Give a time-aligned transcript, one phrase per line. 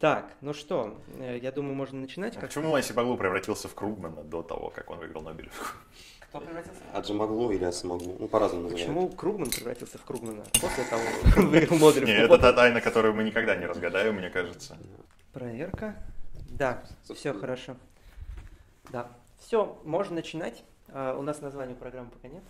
[0.00, 2.34] Так, ну что, э, я думаю, можно начинать.
[2.34, 2.48] А Как...
[2.48, 5.66] почему Асимаглу превратился в Кругмана до того, как он выиграл Нобелевку?
[6.20, 6.80] Кто превратился?
[6.94, 8.16] Аджимаглу или Асимаглу.
[8.18, 8.88] Ну, по-разному называют.
[8.88, 12.06] Почему Кругман превратился в Кругмана после того, как он выиграл Нобелевку?
[12.06, 14.78] Не, это та тайна, которую мы никогда не разгадаем, мне кажется.
[15.34, 15.94] Проверка.
[16.48, 16.82] Да,
[17.14, 17.76] все хорошо.
[18.88, 19.08] Да.
[19.38, 20.64] Все, можно начинать.
[20.88, 22.42] А, у нас названия программы пока нет.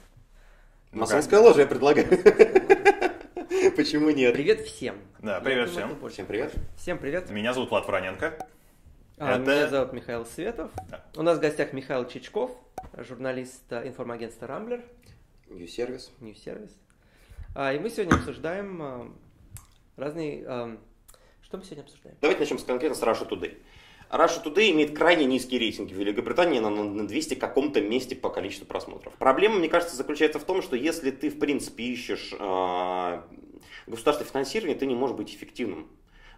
[0.92, 2.06] Ну Масонская ложа, я предлагаю.
[3.76, 4.32] Почему нет?
[4.34, 4.96] Привет всем.
[5.20, 5.98] Да, привет всем.
[6.08, 6.52] Всем привет.
[6.76, 7.30] Всем привет.
[7.30, 8.46] Меня зовут Влад Вороненко.
[9.18, 10.70] А, Это- Меня зовут Михаил Светов.
[10.90, 11.04] Да.
[11.16, 12.50] У нас в гостях Михаил Чичков,
[12.96, 14.82] журналист а, информагентства Рамблер.
[15.48, 16.70] News Service.
[17.54, 19.12] А, И мы сегодня обсуждаем а,
[19.96, 20.44] разные...
[20.46, 20.76] а,
[21.42, 22.16] Что мы сегодня обсуждаем?
[22.20, 23.58] Давайте начнем с конкретно с Russia Today.
[24.10, 28.66] Russia Today имеет крайне низкие рейтинги в Великобритании на, на 200 каком-то месте по количеству
[28.66, 29.12] просмотров.
[29.14, 33.22] Проблема, мне кажется, заключается в том, что если ты, в принципе, ищешь э,
[33.90, 35.88] государственное финансирование, ты не можешь быть эффективным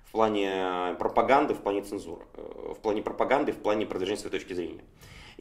[0.05, 4.53] в плане пропаганды, в плане цензуры, э, в плане пропаганды, в плане продвижения своей точки
[4.53, 4.83] зрения.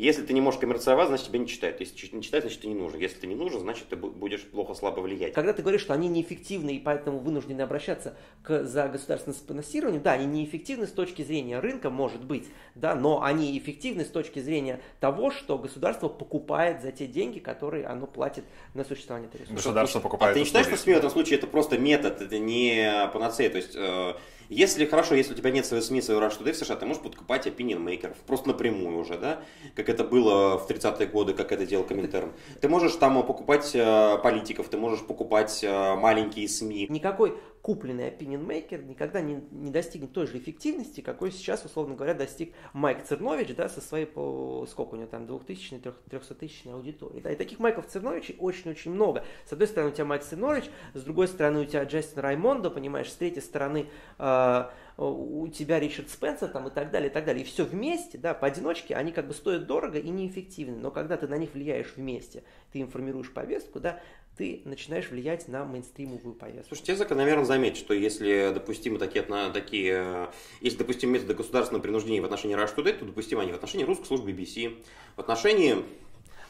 [0.01, 1.79] Если ты не можешь коммерциализовать, значит тебя не читают.
[1.79, 2.99] Если не читают, значит ты не нужен.
[2.99, 5.33] Если ты не нужен, значит ты бу- будешь плохо слабо влиять.
[5.33, 10.13] Когда ты говоришь, что они неэффективны и поэтому вынуждены обращаться к, за государственным финансированием, да,
[10.13, 14.81] они неэффективны с точки зрения рынка, может быть, да, но они эффективны с точки зрения
[14.99, 19.53] того, что государство покупает за те деньги, которые оно платит на существование этой ресурса.
[19.53, 23.07] Государство А покупает ты не считаешь, что в этом случае это просто метод, это не
[23.13, 23.51] панацея?
[23.51, 24.15] То есть, э,
[24.51, 27.01] если хорошо, если у тебя нет своей СМИ, своего Rush Today в США, ты можешь
[27.01, 29.41] подкупать opinion мейкеров просто напрямую уже, да?
[29.75, 32.33] Как это было в 30-е годы, как это делал Коминтерн.
[32.59, 36.87] Ты можешь там э, покупать э, политиков, ты можешь покупать э, маленькие СМИ.
[36.89, 42.13] Никакой купленный opinion maker никогда не, не достигнет той же эффективности, какой сейчас, условно говоря,
[42.13, 47.21] достиг Майк Цернович, да, со своей, по, сколько у него там, 2000 300 тысячной аудиторией.
[47.21, 49.23] Да, и таких Майков Церновичей очень-очень много.
[49.45, 53.11] С одной стороны у тебя Майк Цернович, с другой стороны у тебя Джастин Раймондо, понимаешь,
[53.11, 54.63] с третьей стороны э,
[54.97, 57.43] у тебя Ричард Спенсер там и так далее, и так далее.
[57.43, 60.77] И все вместе, да, поодиночке, они как бы стоят дорого и неэффективны.
[60.77, 63.99] Но когда ты на них влияешь вместе, ты им формируешь повестку, да,
[64.37, 66.75] ты начинаешь влиять на мейнстримовую повестку.
[66.75, 70.27] Слушай, тебе закономерно заметить, что если допустимы такие, такие э,
[70.61, 74.05] если допустимы методы государственного принуждения в отношении Rush Today, то допустимы они в отношении русской
[74.05, 74.81] службы BBC,
[75.15, 75.83] в отношении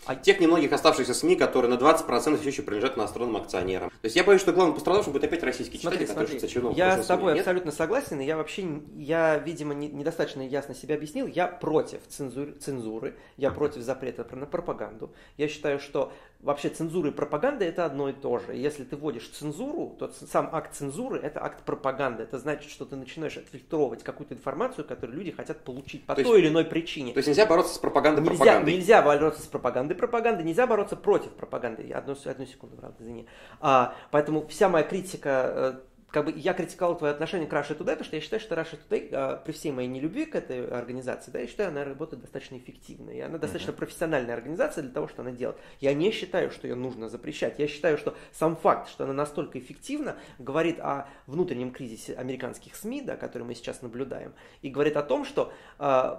[0.06, 3.90] А тех немногих оставшихся СМИ, которые на 20% все еще принадлежат иностранным акционерам.
[3.90, 6.54] То есть я боюсь, что главным пострадавшим будет опять российский Смотри, читатель, который смотри, считается
[6.54, 7.40] чиновником я с тобой СМИ.
[7.42, 11.28] Абсолютно согласен, и я вообще, я, видимо, не- недостаточно ясно себя объяснил.
[11.28, 15.14] Я против цензуры, цензуры, я против запрета на пропаганду.
[15.38, 18.56] Я считаю, что вообще цензура и пропаганда это одно и то же.
[18.56, 22.24] Если ты вводишь цензуру, то сам акт цензуры это акт пропаганды.
[22.24, 26.32] Это значит, что ты начинаешь отфильтровывать какую-то информацию, которую люди хотят получить по То есть-
[26.32, 27.14] той или иной причине.
[27.14, 28.74] То есть нельзя бороться с пропагандой Нельзя, пропагандой.
[28.74, 31.84] нельзя бороться с пропагандой пропаганды, нельзя бороться против пропаганды.
[31.84, 33.28] Я Одну, одну секунду, правда, извини.
[33.60, 35.74] А, поэтому вся моя критика, э,
[36.12, 38.78] как бы я критиковал твое отношение к Russia Today, потому что я считаю, что Russia
[38.90, 42.58] Today, э, при всей моей нелюбви к этой организации, да, я считаю, она работает достаточно
[42.58, 43.12] эффективно.
[43.12, 45.58] И она достаточно профессиональная организация для того, что она делает.
[45.80, 47.60] Я не считаю, что ее нужно запрещать.
[47.60, 53.04] Я считаю, что сам факт, что она настолько эффективна, говорит о внутреннем кризисе американских СМИ,
[53.04, 56.16] да, который мы сейчас наблюдаем, и говорит о том, что э,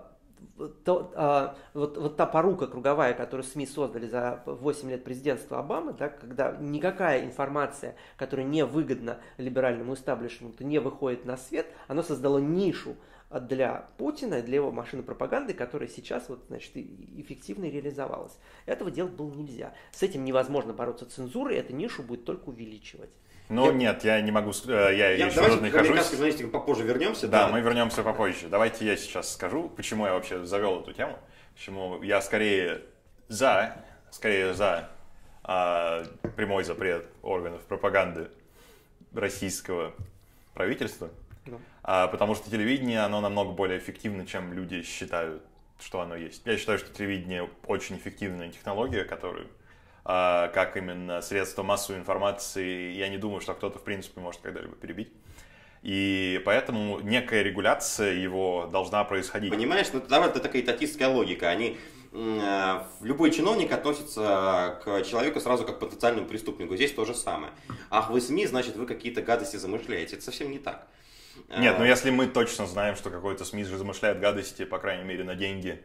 [0.84, 5.92] то, а, вот, вот та порука круговая, которую СМИ создали за 8 лет президентства Обамы,
[5.92, 12.38] да, когда никакая информация, которая не выгодна либеральному истаблишменту, не выходит на свет, оно создало
[12.38, 12.96] нишу
[13.40, 18.38] для Путина, для его машины пропаганды, которая сейчас вот, значит, и- эффективно реализовалась.
[18.66, 19.72] Этого делать было нельзя.
[19.92, 23.10] С этим невозможно бороться цензурой, эту нишу будет только увеличивать.
[23.48, 26.10] Ну Я- нет, я не могу, э, я, Я, еще давайте нахожусь.
[26.10, 27.28] журналистикам попозже вернемся.
[27.28, 28.48] Да, мы вернемся попозже.
[28.48, 31.18] Давайте я сейчас скажу, почему я вообще завел эту тему.
[31.54, 32.80] Почему я скорее
[33.28, 33.76] за,
[34.10, 34.88] скорее за
[35.44, 36.04] а,
[36.36, 38.30] прямой запрет органов пропаганды
[39.12, 39.92] российского
[40.54, 41.10] правительства.
[41.46, 41.60] Ну.
[41.82, 45.42] А, потому что телевидение, оно намного более эффективно, чем люди считают,
[45.80, 46.42] что оно есть.
[46.46, 49.48] Я считаю, что телевидение очень эффективная технология, которую
[50.04, 55.12] как именно средство массовой информации, я не думаю, что кто-то, в принципе, может когда-либо перебить.
[55.82, 59.50] И поэтому некая регуляция его должна происходить.
[59.50, 61.48] Понимаешь, ну давай это такая татистская логика.
[61.48, 61.76] Они
[62.12, 66.76] э, любой чиновник относится к человеку сразу как к потенциальному преступнику.
[66.76, 67.52] Здесь то же самое.
[67.90, 70.14] Ах, вы СМИ, значит, вы какие-то гадости замышляете.
[70.14, 70.86] Это совсем не так.
[71.48, 75.04] Нет, ну Э, если мы точно знаем, что какой-то СМИ же замышляет гадости, по крайней
[75.04, 75.82] мере, на деньги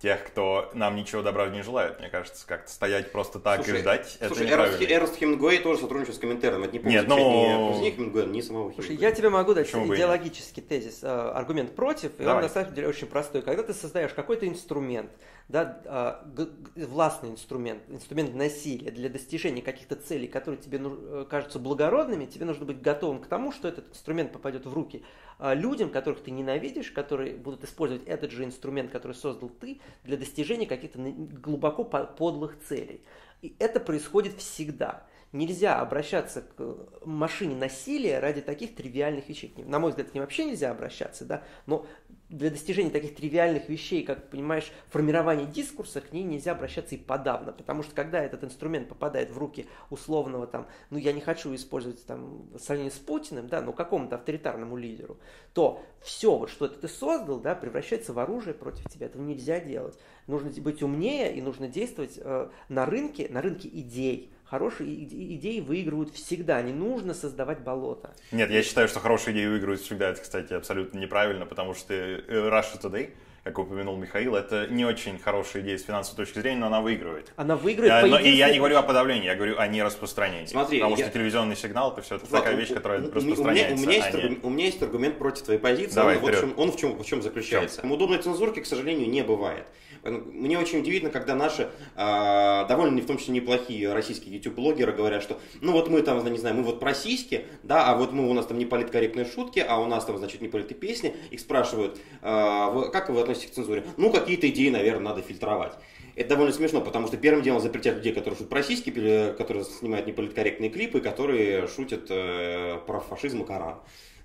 [0.00, 2.00] тех, кто нам ничего добра не желает.
[2.00, 4.54] Мне кажется, как-то стоять просто так Слушай, и ждать, Слушай, это.
[4.54, 6.62] Эрнст, Эрнст Хемингуэй тоже сотрудничает с комментарием.
[6.64, 9.10] Это не Нет, полностью ну- ни Хемингуэя, ни самого Слушай, Хемингуэя.
[9.10, 12.42] я тебе могу дать Почему идеологический тезис, э, аргумент против, и он Давай.
[12.44, 13.42] на самом деле очень простой.
[13.42, 15.10] Когда ты создаешь какой-то инструмент,
[15.48, 16.48] да, г-
[16.86, 22.46] властный инструмент, инструмент насилия для достижения каких-то целей, которые тебе ну- э, кажутся благородными, тебе
[22.46, 25.02] нужно быть готовым к тому, что этот инструмент попадет в руки
[25.42, 30.66] людям, которых ты ненавидишь, которые будут использовать этот же инструмент, который создал ты, для достижения
[30.66, 33.02] каких-то глубоко по- подлых целей.
[33.42, 35.06] И это происходит всегда.
[35.32, 39.54] Нельзя обращаться к машине насилия ради таких тривиальных вещей.
[39.56, 41.86] На мой взгляд, к ним вообще нельзя обращаться, да, но
[42.30, 47.52] для достижения таких тривиальных вещей, как, понимаешь, формирование дискурса, к ней нельзя обращаться и подавно,
[47.52, 52.04] потому что когда этот инструмент попадает в руки условного там, ну я не хочу использовать
[52.06, 55.18] там в сравнении с Путиным, да, но какому-то авторитарному лидеру,
[55.54, 59.06] то все, вот что ты создал, да, превращается в оружие против тебя.
[59.06, 59.98] Этого нельзя делать.
[60.26, 64.32] Нужно быть умнее и нужно действовать э, на рынке, на рынке идей.
[64.54, 66.60] Хорошие иде- идеи выигрывают всегда.
[66.60, 68.10] Не нужно создавать болото.
[68.32, 70.08] Нет, я считаю, что хорошие идеи выигрывают всегда.
[70.10, 73.10] Это, кстати, абсолютно неправильно, потому что э, Russia Today,
[73.44, 77.32] как упомянул Михаил, это не очень хорошая идея с финансовой точки зрения, но она выигрывает.
[77.36, 80.46] Она выиграет Я- по но- и я не говорю о подавлении, я говорю о нераспространении.
[80.46, 83.08] Смотри, потому я- что телевизионный сигнал это все-таки Влад, такая вещь, которая у- у- у
[83.08, 83.74] меня- распространяется.
[83.74, 85.94] У меня, есть а не- аргумент, у меня есть аргумент против твоей позиции.
[85.94, 87.86] Давай, он, в общем, он в чем, в чем заключается?
[87.86, 89.64] Удобной цензурки, к сожалению, не бывает.
[90.02, 95.38] Мне очень удивительно, когда наши а, довольно, в том числе, неплохие российские YouTube-блогеры говорят, что
[95.60, 98.32] ну вот мы там, не знаю, мы вот про сиськи, да, а вот мы, у
[98.32, 101.14] нас там не политкорректные шутки, а у нас там, значит, не политые песни.
[101.30, 103.84] Их спрашивают, а, как вы относитесь к цензуре?
[103.96, 105.74] Ну, какие-то идеи, наверное, надо фильтровать.
[106.16, 108.90] Это довольно смешно, потому что первым делом запретят людей, которые шутят про сиськи,
[109.36, 113.76] которые снимают неполиткорректные клипы, которые шутят э, про фашизм и Коран.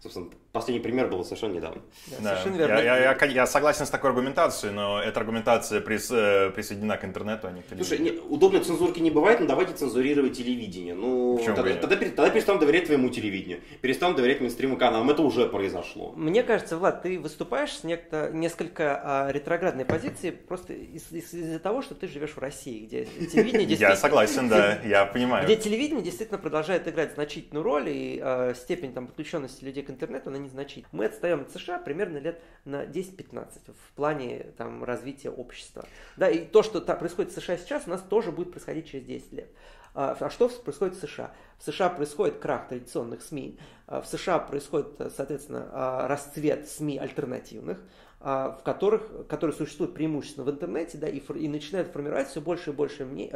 [0.05, 1.81] Собственно, последний пример был совершенно недавно.
[2.07, 2.29] Да, Да.
[2.37, 2.79] Совершенно Я, верно.
[2.81, 7.47] я- я- я согласен с такой аргументацией, но эта аргументация прис- э, присоединена к интернету,
[7.47, 8.21] а не к Слушай, телевидению.
[8.23, 10.93] не- удобной цензурки не бывает, но давайте цензурировать телевидение.
[10.93, 15.09] Ну, Почему тогда, тогда, тогда перестану доверять твоему телевидению, перестану доверять мейнстриму каналам.
[15.09, 16.13] Это уже произошло.
[16.15, 21.57] Мне кажется, Влад, ты выступаешь с некто, несколько а, ретроградной позиции просто из- из- из-за
[21.59, 23.95] того, что ты живешь в России, где телевидение Я действительно...
[23.95, 25.45] согласен, да, я понимаю.
[25.45, 30.29] Где телевидение действительно продолжает играть значительную роль, и э, степень там, подключенности людей к интернету,
[30.29, 30.89] она незначительна.
[30.91, 35.85] Мы отстаем от США примерно лет на 10-15 в плане там, развития общества.
[36.17, 39.05] Да, и то, что та- происходит в США сейчас, у нас тоже будет происходить через
[39.05, 39.49] 10 лет.
[39.93, 41.31] А а что происходит в США?
[41.57, 43.57] В США происходит крах традиционных СМИ,
[43.87, 47.79] а в США происходит, соответственно, а, расцвет СМИ альтернативных,
[48.19, 52.73] в которых, которые существуют преимущественно в интернете, да, и, и начинают формировать все больше и
[52.73, 53.31] больше мнений,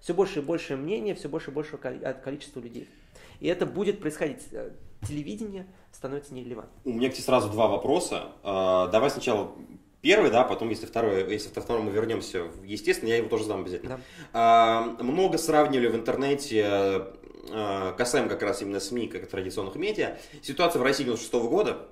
[0.00, 2.88] все больше и больше мнения, все больше и больше количества людей.
[3.40, 4.48] И это будет происходить.
[4.52, 4.70] Э,
[5.06, 5.66] Телевидение
[6.04, 6.78] становится нерелевантным.
[6.84, 8.24] У меня к тебе сразу два вопроса.
[8.42, 9.52] А, Давай сначала
[10.02, 13.96] первый, да, потом, если второй, если ко второму вернемся, естественно, я его тоже задам обязательно.
[13.96, 14.00] Да.
[14.34, 16.62] А, Много сравнивали в интернете,
[17.50, 21.88] а, касаемо как раз именно СМИ, как и традиционных медиа, ситуацию в России 96 года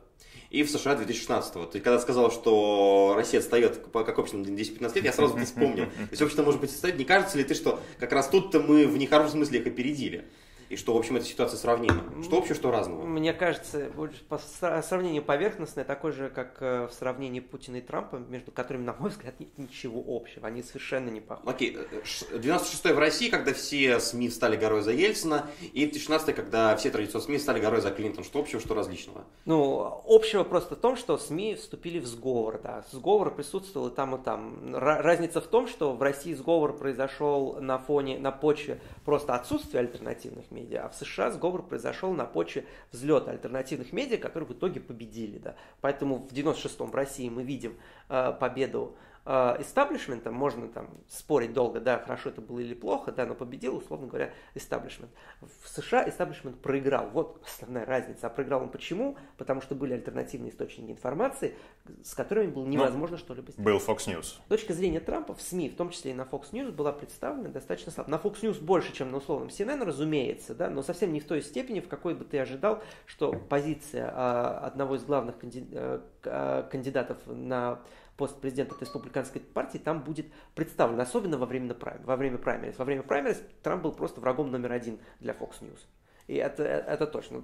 [0.50, 1.70] и в США 2016.
[1.70, 5.46] Ты когда сказал, что Россия отстает по- как общество на 10-15 лет, я сразу это
[5.46, 5.86] вспомнил.
[5.86, 6.98] То есть общество может быть отстает.
[6.98, 10.26] Не кажется ли ты, что как раз тут-то мы в нехорошем смысле их опередили?
[10.72, 12.02] И что, в общем, эта ситуация сравнима?
[12.22, 13.04] Что общего, что разного?
[13.04, 17.80] Мне кажется, больше по сра- сравнению поверхностное, такое же, как э, в сравнении Путина и
[17.82, 20.46] Трампа, между которыми, на мой взгляд, нет ничего общего.
[20.46, 21.46] Они совершенно не похожи.
[21.50, 26.34] Окей, э, ш- 96-й в России, когда все СМИ стали горой за Ельцина, и 2016
[26.34, 28.24] когда все традиционные СМИ стали горой за Клинтон.
[28.24, 29.24] Что общего, что различного?
[29.44, 32.82] Ну, общего просто в том, что СМИ вступили в сговор, да.
[32.92, 34.74] Сговор присутствовал и там, и там.
[34.74, 39.80] Ра- разница в том, что в России сговор произошел на фоне, на почве просто отсутствия
[39.80, 44.80] альтернативных медиа, а в США сговор произошел на почве взлета альтернативных медиа, которые в итоге
[44.80, 45.56] победили, да.
[45.80, 47.76] Поэтому в 96-м в России мы видим
[48.08, 53.34] э, победу истаблишмента, можно там спорить долго, да, хорошо это было или плохо, да, но
[53.34, 55.12] победил, условно говоря, истаблишмент.
[55.40, 58.26] В США истаблишмент проиграл, вот основная разница.
[58.26, 59.16] А проиграл он почему?
[59.36, 61.56] Потому что были альтернативные источники информации,
[62.02, 63.64] с которыми было невозможно что-либо сделать.
[63.64, 64.24] Был Fox News.
[64.44, 67.48] С точки зрения Трампа в СМИ, в том числе и на Fox News, была представлена
[67.48, 68.10] достаточно слабо.
[68.10, 71.42] На Fox News больше, чем на условном CNN, разумеется, да, но совсем не в той
[71.42, 76.62] степени, в какой бы ты ожидал, что позиция а, одного из главных канди- э, а,
[76.64, 77.80] кандидатов на
[78.16, 82.78] пост президента от республиканской партии там будет представлен, особенно во время, во время праймерис.
[82.78, 85.80] Во время праймерис Трамп был просто врагом номер один для Fox News.
[86.26, 87.42] И это, это точно.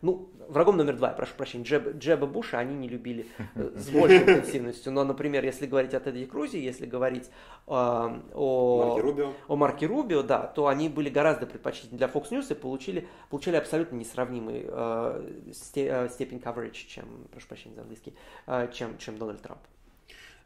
[0.00, 3.26] Ну, врагом номер два, я прошу прощения, Джеб, Джеба Буша они не любили
[3.56, 4.92] э, с большей интенсивностью.
[4.92, 7.26] Но, например, если говорить о Теде Крузе, если говорить
[7.66, 9.32] э, о, Марки Рубио.
[9.48, 13.56] о Марке Рубио, да, то они были гораздо предпочтительны для Fox News и получили, получили
[13.56, 18.14] абсолютно несравнимый э, э, степень coverage, чем, прошу прощения за английский,
[18.46, 19.60] э, чем, чем Дональд Трамп.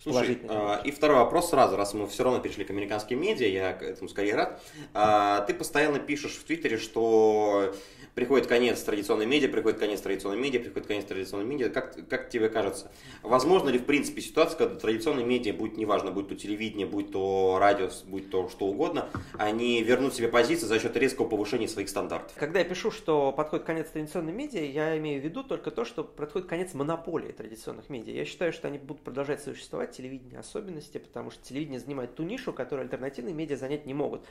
[0.02, 3.72] Слушай, а, и второй вопрос сразу, раз мы все равно перешли к американским медиа, я
[3.72, 4.60] к этому скорее рад.
[4.94, 7.72] А, ты постоянно пишешь в Твиттере, что
[8.14, 11.70] приходит конец традиционной медиа, приходит конец традиционной медиа, приходит конец традиционной медиа.
[11.70, 12.90] Как, как тебе кажется,
[13.22, 17.58] возможно ли в принципе ситуация, когда традиционные медиа, будет неважно, будет то телевидение, будет то
[17.60, 22.32] радио, будет то что угодно, они вернут себе позиции за счет резкого повышения своих стандартов?
[22.36, 26.04] Когда я пишу, что подходит конец традиционной медиа, я имею в виду только то, что
[26.04, 28.14] подходит конец монополии традиционных медиа.
[28.14, 32.52] Я считаю, что они будут продолжать существовать, телевидение особенности, потому что телевидение занимает ту нишу,
[32.52, 34.24] которую альтернативные медиа занять не могут.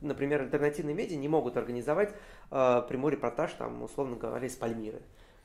[0.00, 2.14] Например, альтернативные медиа не могут организовать
[2.50, 5.02] э, прямой репортаж, там, условно говоря, из Пальмиры.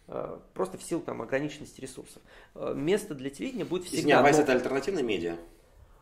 [0.07, 2.21] Э, просто в силу там, ограниченности ресурсов.
[2.55, 4.21] Э, место для телевидения будет всегда...
[4.21, 4.43] Вайс но...
[4.43, 5.35] это альтернативная медиа?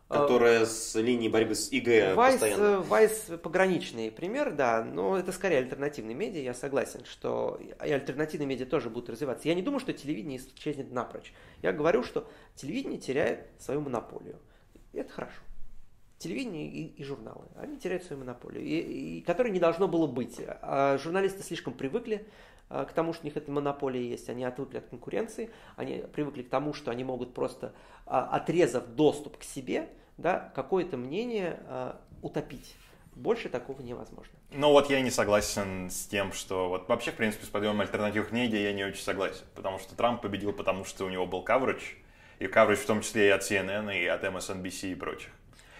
[0.07, 2.79] Которая с линии борьбы с ИГ Вайс, постоянно.
[2.81, 8.65] Вайс пограничный пример, да, но это скорее альтернативные медиа, я согласен, что и альтернативные медиа
[8.65, 9.49] тоже будут развиваться.
[9.49, 11.33] Я не думаю, что телевидение исчезнет напрочь.
[11.61, 14.39] Я говорю, что телевидение теряет свою монополию.
[14.93, 15.41] И это хорошо
[16.17, 17.45] телевидение и, и журналы.
[17.55, 20.39] Они теряют свою монополию, и, и, которой не должно было быть.
[20.61, 24.79] А журналисты слишком привыкли а, к тому, что у них эта монополия есть, они отвыкли
[24.79, 27.73] от конкуренции, они привыкли к тому, что они могут просто,
[28.05, 32.75] а, отрезав доступ к себе, да, какое-то мнение а, утопить.
[33.15, 34.33] Больше такого невозможно.
[34.51, 38.31] Ну вот я не согласен с тем, что вот вообще, в принципе, с подъемом альтернативных
[38.31, 41.95] медиа я не очень согласен, потому что Трамп победил, потому что у него был coverage,
[42.39, 45.31] и coverage в том числе и от CNN, и от MSNBC и прочих.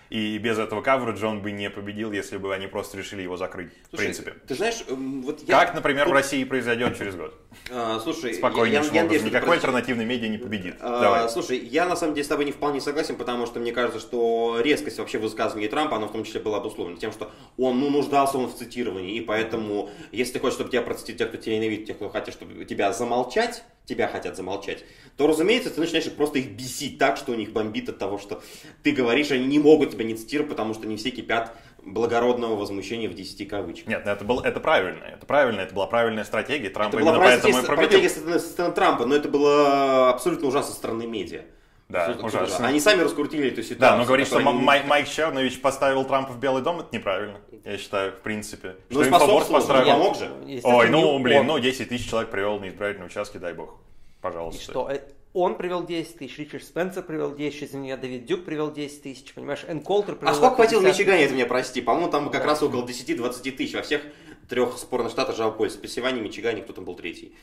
[0.09, 3.71] И без этого кавериджа он бы не победил, если бы они просто решили его закрыть.
[3.89, 4.33] Слушай, в принципе.
[4.47, 5.59] Ты знаешь, эм, вот я...
[5.59, 6.13] Как, например, Тут...
[6.13, 7.33] в России произойдет через год.
[7.71, 9.25] А, слушай, Спокойнейшим я, я, образом.
[9.25, 10.75] Я Никакой альтернативной медиа не победит.
[10.79, 11.29] А, Давай.
[11.29, 14.59] Слушай, я на самом деле с тобой не вполне согласен, потому что мне кажется, что
[14.61, 18.37] резкость вообще высказывания Трампа, она в том числе была обусловлена тем, что он ну, нуждался
[18.37, 21.87] он в цитировании, и поэтому, если ты хочешь, чтобы тебя процитировали, тех, кто тебя ненавидит,
[21.87, 24.83] тех, кто хотят, чтобы тебя замолчать, тебя хотят замолчать,
[25.15, 28.43] то, разумеется, ты начинаешь просто их бесить так, что у них бомбит от того, что
[28.83, 33.09] ты говоришь, они не могут тебя не цитировать, потому что не все кипят благородного возмущения
[33.09, 33.87] в 10 кавычках.
[33.87, 37.17] Нет, ну, это, был, это правильно, это правильно, это была правильная стратегия, Трамп это была
[37.17, 41.43] поэтому и стратегия со стороны Трампа, но это было абсолютно ужасно со стороны медиа.
[41.89, 42.67] Да, ужасно.
[42.67, 43.79] Они сами раскрутили эту ситуацию.
[43.79, 47.77] Да, но говорить, что Май, Майк Чернович поставил Трампа в Белый дом, это неправильно, я
[47.77, 48.75] считаю, в принципе.
[48.89, 49.85] Ну, что Инфоборс построил.
[49.85, 50.29] Помог же.
[50.63, 53.79] Ой, ну, блин, ну 10 тысяч человек привел на избирательные участки, дай бог.
[54.19, 54.61] Пожалуйста.
[54.61, 54.99] И что, э,
[55.33, 59.33] он привел 10 тысяч, Ричард Спенсер привел 10 тысяч, меня Дэвид Дюк привел 10 тысяч,
[59.33, 61.79] понимаешь, Энн Колтер привел А сколько хватило Мичигане, это меня прости?
[61.81, 64.01] По-моему, там как раз около 10-20 тысяч во всех
[64.49, 65.75] трех спорных штатах Жалпольс.
[65.75, 67.35] Пенсильвании, Мичигане, кто там был третий?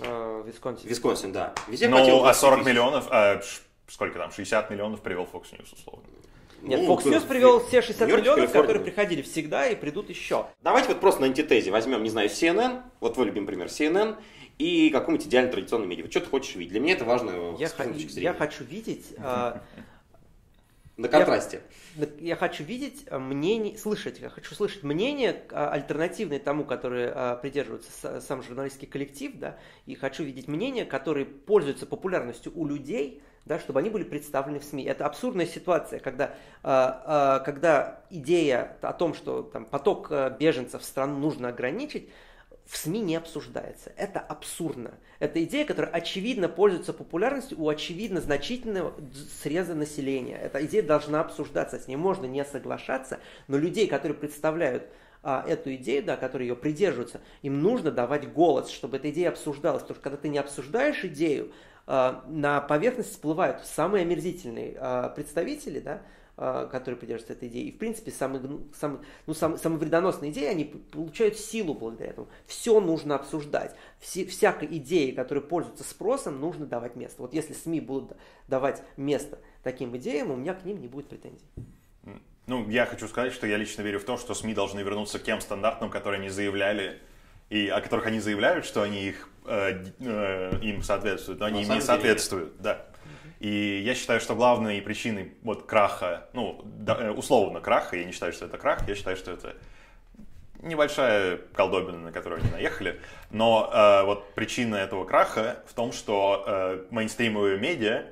[0.00, 0.88] Uh, Висконсин.
[0.88, 1.52] Висконсин, да.
[1.68, 2.68] Везде ну, а 40 тысяч.
[2.68, 3.42] миллионов, а,
[3.90, 6.04] сколько там, 60 миллионов привел Fox News, условно.
[6.62, 10.46] Нет, ну, Fox News привел все 60 миллионов, которые приходили всегда и придут еще.
[10.62, 14.16] Давайте вот просто на антитезе возьмем, не знаю, CNN, вот твой любимый пример, CNN,
[14.58, 16.04] и какому-нибудь идеально традиционному медиа.
[16.04, 16.72] Вот что ты хочешь видеть?
[16.72, 19.14] Для меня это важно я, х- я хочу видеть...
[19.16, 19.54] Э,
[20.98, 21.62] на контрасте.
[21.96, 27.36] Я, я хочу видеть а, мнение, слышать, я хочу слышать мнение а, альтернативное тому, которое
[27.36, 33.58] придерживается сам журналистский коллектив, да, и хочу видеть мнения, которые пользуются популярностью у людей, да,
[33.58, 34.84] чтобы они были представлены в СМИ.
[34.84, 41.48] Это абсурдная ситуация, когда, когда идея о том, что там, поток беженцев в страну нужно
[41.48, 42.08] ограничить,
[42.70, 43.92] в СМИ не обсуждается.
[43.96, 44.92] Это абсурдно.
[45.18, 48.94] Это идея, которая очевидно пользуется популярностью у очевидно значительного
[49.42, 50.36] среза населения.
[50.36, 53.18] Эта идея должна обсуждаться, с ней можно не соглашаться,
[53.48, 54.84] но людей, которые представляют
[55.24, 59.82] а, эту идею, да, которые ее придерживаются, им нужно давать голос, чтобы эта идея обсуждалась.
[59.82, 61.54] Потому что когда ты не обсуждаешь идею, а,
[61.86, 66.02] на поверхность всплывают самые омерзительные а, представители, да,
[66.36, 67.64] а, которые придерживаются этой идеи.
[67.64, 68.42] И, в принципе, самые,
[68.78, 72.28] самые, ну, самые, самые вредоносные идеи, они получают силу благодаря этому.
[72.46, 73.74] Все нужно обсуждать.
[73.98, 77.20] Все, всякой идеи, которые пользуются спросом, нужно давать место.
[77.20, 78.16] Вот если СМИ будут
[78.48, 81.44] давать место таким идеям, у меня к ним не будет претензий.
[82.46, 85.22] Ну, я хочу сказать, что я лично верю в то, что СМИ должны вернуться к
[85.22, 86.98] тем стандартам, которые они заявляли,
[87.48, 92.60] и о которых они заявляют, что они их, им соответствуют, но они им не соответствуют.
[92.60, 92.86] Да.
[93.40, 98.34] И я считаю, что главной причиной вот краха, ну, э, условно краха, я не считаю,
[98.34, 99.56] что это крах, я считаю, что это
[100.62, 103.00] небольшая колдобина, на которую они наехали.
[103.30, 108.04] Но э, вот причина этого краха в том, что э, мейнстримовые медиа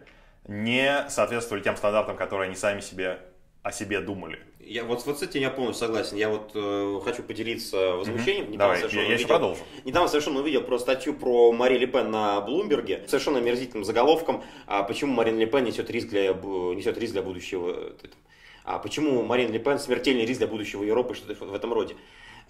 [0.47, 3.19] не соответствовали тем стандартам, которые они сами себе
[3.63, 4.41] о себе думали.
[4.69, 6.19] Я вот, вот с этим я полностью согласен.
[6.19, 8.51] Я вот э, хочу поделиться возмущением.
[8.51, 8.57] Mm-hmm.
[8.59, 9.63] Давай, я, я еще продолжу.
[9.85, 13.03] Недавно совершенно увидел про статью про Мари Ле Пен на Блумберге.
[13.07, 14.45] Совершенно омерзительным заголовком.
[14.67, 17.93] А почему Марин Ле Пен несет риск для, несет риск для будущего...
[18.65, 21.97] А почему Марин Ле Пен смертельный риск для будущего Европы, что-то в этом роде.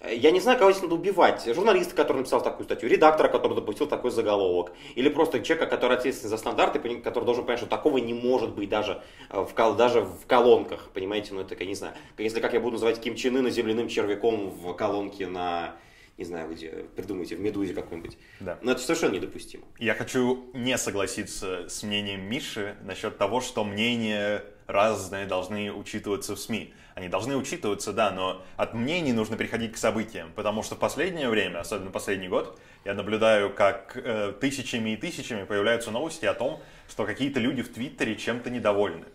[0.01, 1.43] Я не знаю, кого здесь надо убивать.
[1.53, 6.29] Журналиста, который написал такую статью, редактора, который допустил такой заголовок, или просто человека, который ответственен
[6.29, 10.89] за стандарты, который должен понять, что такого не может быть даже в, даже в колонках,
[10.93, 13.89] понимаете, ну это, я не знаю, если как я буду называть Ким Чен Ына земляным
[13.89, 15.75] червяком в колонке на
[16.17, 18.17] не знаю, где, придумайте, в «Медузе» какой-нибудь.
[18.41, 18.59] Да.
[18.61, 19.63] Но это совершенно недопустимо.
[19.79, 26.39] Я хочу не согласиться с мнением Миши насчет того, что мнения разные должны учитываться в
[26.39, 26.73] СМИ.
[26.99, 31.29] Они должны учитываться, да, но от мнений нужно переходить к событиям, потому что в последнее
[31.29, 36.59] время, особенно последний год, я наблюдаю, как э, тысячами и тысячами появляются новости о том,
[36.89, 39.05] что какие-то люди в Твиттере чем-то недовольны.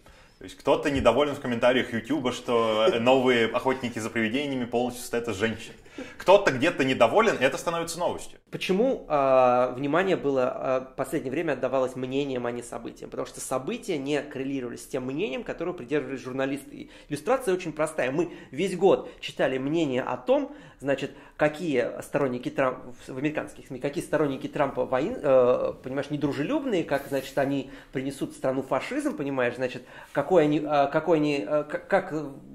[0.45, 5.37] То есть кто-то недоволен в комментариях Ютуба, что новые охотники за привидениями полностью состоят из
[5.37, 5.73] женщин.
[6.19, 8.39] Кто-то где-то недоволен, и это становится новостью.
[8.51, 13.09] Почему э, внимание было э, последнее время отдавалось мнениям, а не событиям?
[13.09, 16.91] Потому что события не коррелировались с тем мнением, которое придерживались журналисты.
[17.09, 18.11] Иллюстрация очень простая.
[18.11, 24.05] Мы весь год читали мнение о том, значит, какие сторонники Трампа, в американских СМИ, какие
[24.05, 29.83] сторонники Трампа, воин, э, понимаешь, недружелюбные, как, значит, они принесут в страну фашизм, понимаешь, значит,
[30.13, 32.13] какой они, э, какой они, э, как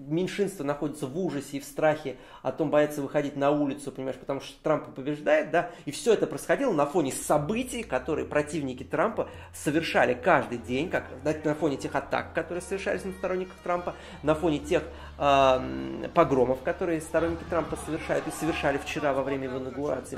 [0.10, 4.42] меньшинство находится в ужасе и в страхе о том, боятся выходить на улицу, понимаешь, потому
[4.42, 10.14] что Трамп побеждает, да, и все это происходило на фоне событий, которые противники Трампа совершали
[10.14, 14.84] каждый день, как на фоне тех атак, которые совершались на сторонниках Трампа, на фоне тех
[15.18, 20.18] э, погромов, которые сторонники Трампа совершают совершали вчера во время инаугурации.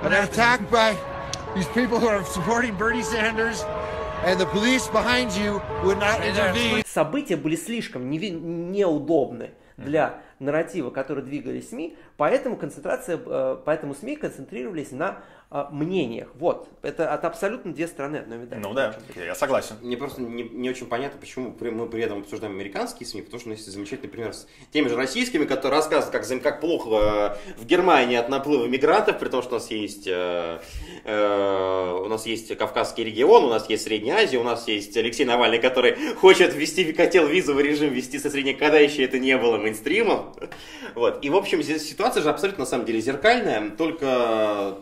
[6.88, 14.92] События были слишком неудобны для нарратива, который двигали СМИ, поэтому концентрация, э, поэтому СМИ концентрировались
[14.92, 16.30] на а, мнениях.
[16.36, 18.62] Вот, это, это абсолютно две стороны одной медали.
[18.62, 19.76] Ну да, я согласен.
[19.82, 23.50] Мне просто не, не очень понятно, почему мы при этом обсуждаем американские СМИ, потому что
[23.50, 27.62] у нас есть замечательный пример с теми же российскими, которые рассказывают, как, как плохо э,
[27.62, 30.62] в Германии от наплыва мигрантов, при том, что у нас есть, э,
[31.04, 35.26] э, у нас есть Кавказский регион, у нас есть Средняя Азия, у нас есть Алексей
[35.26, 39.58] Навальный, который хочет ввести, хотел визовый режим ввести со Средней, когда еще это не было
[39.58, 40.31] мейнстримом.
[40.96, 41.24] Вот.
[41.24, 44.78] И, в общем, здесь ситуация же абсолютно, на самом деле, зеркальная, только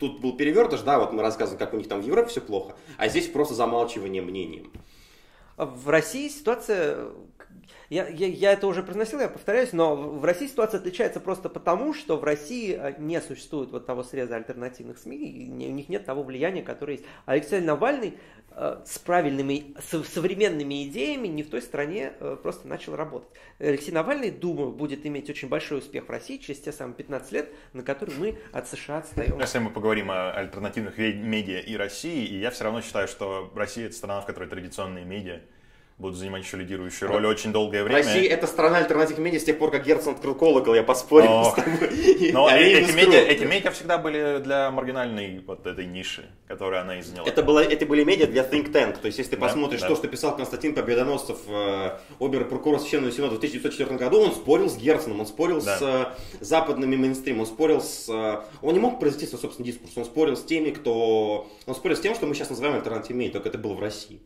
[0.00, 2.74] Тут был перевертыш, да, вот мы рассказываем, как у них там в Европе все плохо,
[2.96, 4.72] а здесь просто замалчивание мнением.
[5.58, 7.10] В России ситуация
[7.90, 11.92] я, я, я это уже произносил, я повторяюсь, но в России ситуация отличается просто потому,
[11.92, 16.06] что в России э, не существует вот того среза альтернативных СМИ, и у них нет
[16.06, 17.06] того влияния, которое есть.
[17.26, 18.14] Алексей Навальный
[18.84, 23.30] с правильными, с современными идеями не в той стране э, просто начал работать.
[23.58, 27.48] Алексей Навальный, думаю, будет иметь очень большой успех в России через те самые 15 лет,
[27.72, 29.38] на которые мы от США отстаем.
[29.40, 33.86] Если мы поговорим о альтернативных медиа и России, и я все равно считаю, что Россия
[33.86, 35.40] это страна, в которой традиционные медиа
[36.00, 37.98] будут занимать еще лидирующую роль очень долгое время.
[37.98, 41.44] Россия это страна альтернативных медиа с тех пор, как Герцен открыл колокол, я поспорил но,
[41.44, 42.30] с тобой.
[42.32, 47.02] Но эти, медиа, эти медиа всегда были для маргинальной вот этой ниши, которую она и
[47.02, 47.28] заняла.
[47.28, 49.88] Это, было, это были медиа для think tank, то есть если ты да, посмотришь да.
[49.88, 54.76] то, что писал Константин Победоносцев, э, обер-прокурор Священного Синода в 1904 году, он спорил с
[54.76, 55.76] Герценом, он спорил да.
[55.76, 58.08] с э, западными мейнстримом, он спорил с...
[58.08, 61.50] Э, он не мог произвести свой собственный дискурс, он спорил с теми, кто...
[61.66, 64.20] Он спорил с тем, что мы сейчас называем альтернативными медиа, только это было в России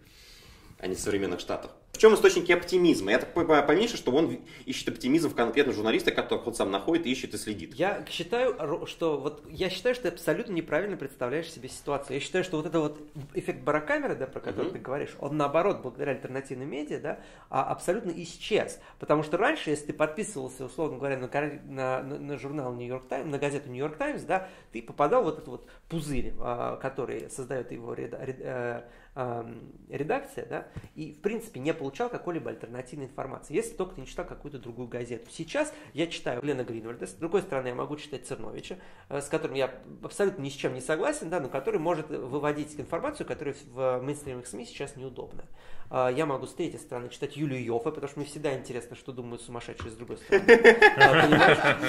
[0.79, 1.71] а не в современных Штатах.
[1.95, 3.13] В чем источники оптимизма?
[3.13, 7.35] Я так понимаю, что он ищет оптимизм в конкретных журналистах, которых он сам находит, ищет
[7.35, 7.73] и следит.
[7.75, 12.17] Я считаю, что вот я считаю, что ты абсолютно неправильно представляешь себе ситуацию.
[12.17, 13.01] Я считаю, что вот это вот
[13.35, 14.73] эффект барокамеры, да, про который mm-hmm.
[14.73, 18.81] ты говоришь, он наоборот, благодаря альтернативным медиа, да, а абсолютно исчез.
[18.99, 23.31] Потому что раньше, если ты подписывался, условно говоря, на, на, на, на журнал Нью-Йорк Таймс,
[23.31, 27.71] на газету Нью-Йорк Таймс, да, ты попадал в вот этот вот пузырь, а, который создает
[27.71, 29.55] его реда, э,
[29.89, 34.25] редакция, да, и в принципе не получал какой-либо альтернативной информации, если только ты не читал
[34.25, 35.31] какую-то другую газету.
[35.31, 39.57] Сейчас я читаю Глена Гринвальда, с другой стороны я могу читать Церновича, э, с которым
[39.57, 44.01] я абсолютно ни с чем не согласен, да, но который может выводить информацию, которая в
[44.01, 45.45] мейнстримных СМИ сейчас неудобна.
[45.91, 49.13] А, я могу с третьей стороны читать Юлию Йоффе, потому что мне всегда интересно, что
[49.13, 50.45] думают сумасшедшие с другой стороны.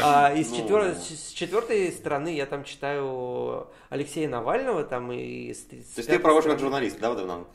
[0.01, 5.53] А, а и ну, с четвертой стороны я там читаю Алексея Навального там и...
[5.53, 7.47] То есть ты проводишь как журналист, да, в данном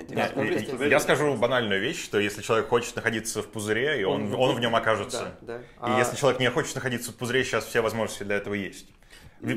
[0.80, 4.60] Я скажу банальную вещь, что если человек хочет находиться в пузыре, и он, он в
[4.60, 5.34] нем окажется.
[5.42, 8.86] И если человек не хочет находиться в пузыре, сейчас все возможности для этого есть.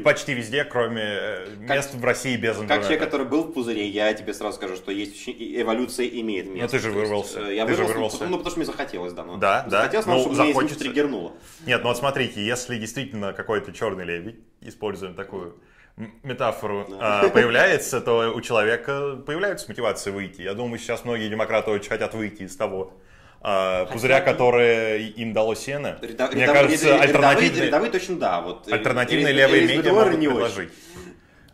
[0.03, 2.75] Почти везде, кроме э, мест как, в России без интернета.
[2.75, 6.61] Как человек, который был в пузыре, я тебе сразу скажу, что есть эволюция имеет место.
[6.61, 7.39] Но ты же вырвался.
[7.39, 8.25] Есть, я ты вырвался, же вырвался.
[8.25, 9.25] Ну, потому что мне захотелось, да.
[9.25, 9.81] Но да, да.
[9.81, 10.63] Захотелось, ну, чтобы захочется.
[10.63, 11.33] меня триггернуло.
[11.65, 15.57] Нет, ну вот смотрите, если действительно какой-то черный лебедь, используем такую
[16.23, 17.29] метафору, да.
[17.33, 20.41] появляется, то у человека появляется мотивация выйти.
[20.41, 22.93] Я думаю, сейчас многие демократы очень хотят выйти из того,
[23.45, 25.97] а, пузыря, которые им дало сено.
[26.01, 28.41] Ряда- Мне рядовые- кажется, рядовые- альтернативные, рядовые точно да.
[28.41, 30.35] Вот, альтернативные Ре- левые Ре- медиа могут не очень.
[30.37, 30.69] предложить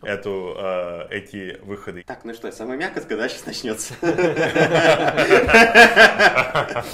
[0.02, 2.04] эту, э, эти выходы.
[2.06, 3.94] Так, ну что, самое мягкое сказать, сейчас начнется.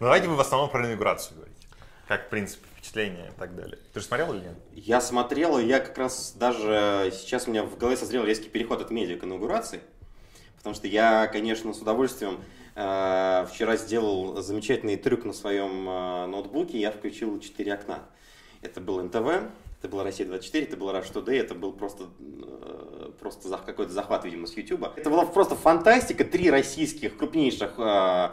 [0.00, 1.68] Ну, давайте вы в основном про инаугурацию говорите.
[2.08, 3.78] Как, в принципе, впечатление и так далее.
[3.92, 4.54] Ты же смотрел или нет?
[4.72, 8.80] Я смотрел, и я как раз даже сейчас у меня в голове созрел резкий переход
[8.82, 9.78] от медиа к инаугурации.
[10.56, 12.42] Потому что я, конечно, с удовольствием э,
[12.74, 16.80] вчера сделал замечательный трюк на своем э, ноутбуке.
[16.80, 18.00] Я включил четыре окна.
[18.62, 19.50] Это был НТВ,
[19.82, 24.46] это была Россия-24, это был Rush Today, это был просто, э, просто какой-то захват, видимо,
[24.46, 24.86] с YouTube.
[24.96, 26.24] Это была просто фантастика.
[26.24, 28.30] Три российских крупнейших э,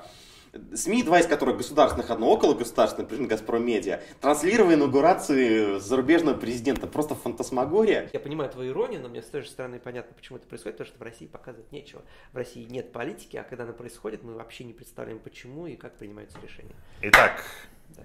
[0.73, 6.87] СМИ, два из которых государственных, одно около государственное, например, Газпром Медиа, транслировали инаугурации зарубежного президента.
[6.87, 8.09] Просто фантасмагория.
[8.13, 10.93] Я понимаю твою иронию, но мне с той же стороны понятно, почему это происходит, потому
[10.93, 12.01] что в России показывать нечего.
[12.33, 15.95] В России нет политики, а когда она происходит, мы вообще не представляем, почему и как
[15.95, 16.75] принимаются решения.
[17.01, 17.43] Итак,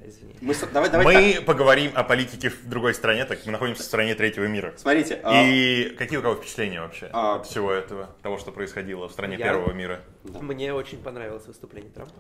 [0.01, 0.35] Да, извини.
[0.41, 1.45] Мы, давай, давай мы так.
[1.45, 4.75] поговорим о политике в другой стране, так мы находимся в стране третьего мира.
[4.77, 7.37] Смотрите, а, И какие у кого впечатления вообще А.
[7.37, 10.01] от всего этого, того, что происходило в стране Я- первого мира?
[10.25, 10.41] Да.
[10.41, 12.15] Мне очень понравилось выступление Трампа.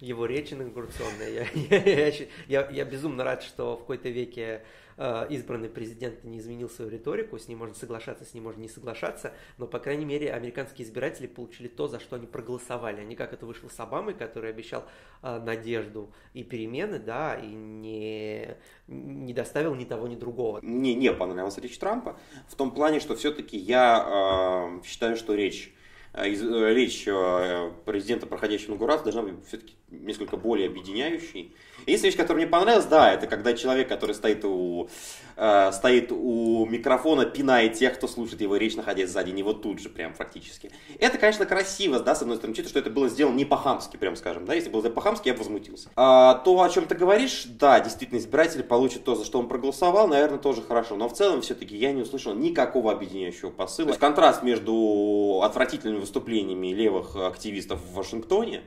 [0.00, 1.28] Его речь инаугурационная.
[1.30, 4.62] Я, я, я- я- я безумно рад, что в какой-то веке
[4.98, 9.34] избранный президент не изменил свою риторику, с ним можно соглашаться, с ним можно не соглашаться,
[9.58, 13.32] но, по крайней мере, американские избиратели получили то, за что они проголосовали, а не как
[13.32, 14.84] это вышло с Обамой, который обещал
[15.22, 18.56] э, надежду и перемены, да, и не,
[18.86, 20.60] не доставил ни того, ни другого.
[20.62, 25.74] мне не понравилась речь Трампа в том плане, что все-таки я э, считаю, что речь
[26.14, 31.54] э, э, речь э, президента, проходящего инаугурацию, должна быть все-таки несколько более объединяющей.
[31.86, 34.88] И Есть вещь, которая мне понравилась, да, это когда человек, который стоит у,
[35.36, 39.88] э, стоит у микрофона, пинает тех, кто слушает его речь, находясь сзади него тут же,
[39.88, 40.72] прям фактически.
[40.98, 44.16] Это, конечно, красиво, да, с одной стороны, учитывая, что это было сделано не по-хамски, прям
[44.16, 45.90] скажем, да, если было по-хамски, я бы возмутился.
[45.94, 50.08] А, то, о чем ты говоришь, да, действительно, избиратели получат то, за что он проголосовал,
[50.08, 53.86] наверное, тоже хорошо, но в целом, все-таки, я не услышал никакого объединяющего посыла.
[53.86, 58.62] То есть контраст между отвратительными выступлениями левых активистов в Вашингтоне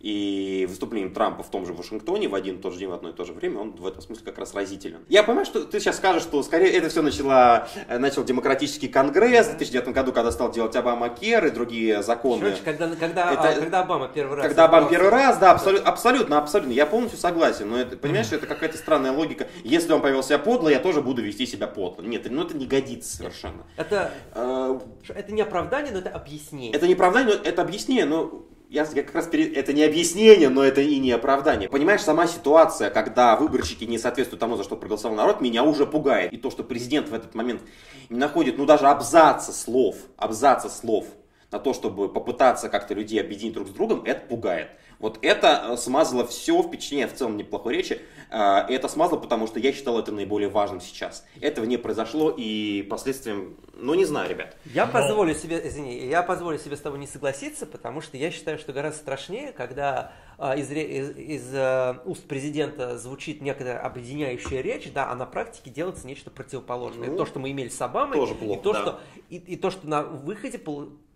[0.00, 3.10] и выступлением Трампа в том же Вашингтоне в один и тот же день, в одно
[3.10, 5.00] и то же время, он в этом смысле как раз разителен.
[5.08, 9.46] Я понимаю, что ты сейчас скажешь, что скорее это все начало, э, начал демократический конгресс
[9.46, 12.42] в 2009 году, когда стал делать Обама Кер и другие законы.
[12.42, 14.46] Короче, когда, когда, Это- а, когда Обама первый раз...
[14.46, 18.36] Когда Обама первый раз, да, абсолютно, абсолютно, абсолютно, я полностью согласен, но это, понимаешь, что
[18.36, 19.48] это какая-то странная логика.
[19.64, 22.02] Если он повел себя подло, я тоже буду вести себя подло.
[22.02, 23.64] Нет, ну это не годится совершенно.
[23.76, 26.72] Это, Э, это не оправдание, но это объяснение.
[26.72, 29.56] Это не оправдание, но это объяснение, но я, как раз перед...
[29.56, 31.68] это не объяснение, но это и не оправдание.
[31.68, 36.32] Понимаешь, сама ситуация, когда выборщики не соответствуют тому, за что проголосовал народ, меня уже пугает.
[36.32, 37.62] И то, что президент в этот момент
[38.10, 41.06] не находит, ну даже абзаца слов, абзаца слов
[41.50, 44.68] на то, чтобы попытаться как-то людей объединить друг с другом, это пугает.
[44.98, 48.00] Вот это э, смазало все впечатление в целом неплохой речи.
[48.30, 51.24] И это смазало, потому что я считал это наиболее важным сейчас.
[51.40, 54.54] Этого не произошло, и последствиям, ну не знаю, ребят.
[54.66, 58.58] Я позволю себе, извини, я позволю себе с тобой не согласиться, потому что я считаю,
[58.58, 64.92] что гораздо страшнее, когда а, из, из- из, э, уст президента звучит некая объединяющая речь,
[64.92, 67.08] да, а на практике делается нечто противоположное.
[67.08, 68.80] Ну, то, что мы имели с Обамой, тоже плохо, и, то, да.
[68.80, 70.58] что, и, и то, что на выходе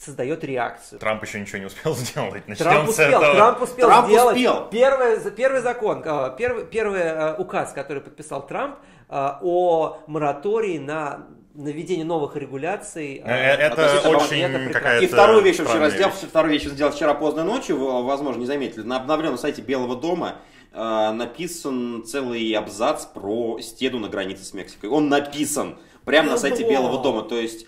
[0.05, 0.99] создает реакцию.
[0.99, 2.49] Трамп еще ничего не успел сделать.
[2.49, 3.35] Начнем Трамп с успел, этого.
[3.35, 4.69] Трамп успел Трамп сделать успел.
[4.71, 8.77] Первый, первый закон, а, первый, первый э, указ, который подписал Трамп
[9.09, 13.23] а, о моратории на наведение новых регуляций.
[13.25, 16.29] Э, Это очень какая-то И вторую вещь вчера сделал, вещь.
[16.29, 18.83] вторую вещь сделал вчера поздно ночью, возможно, не заметили.
[18.83, 20.37] На обновленном сайте Белого дома
[20.73, 24.91] э, написан целый абзац про стену на границе с Мексикой.
[24.91, 26.73] Он написан прямо на сайте Ого!
[26.73, 27.23] Белого дома.
[27.23, 27.67] То есть э,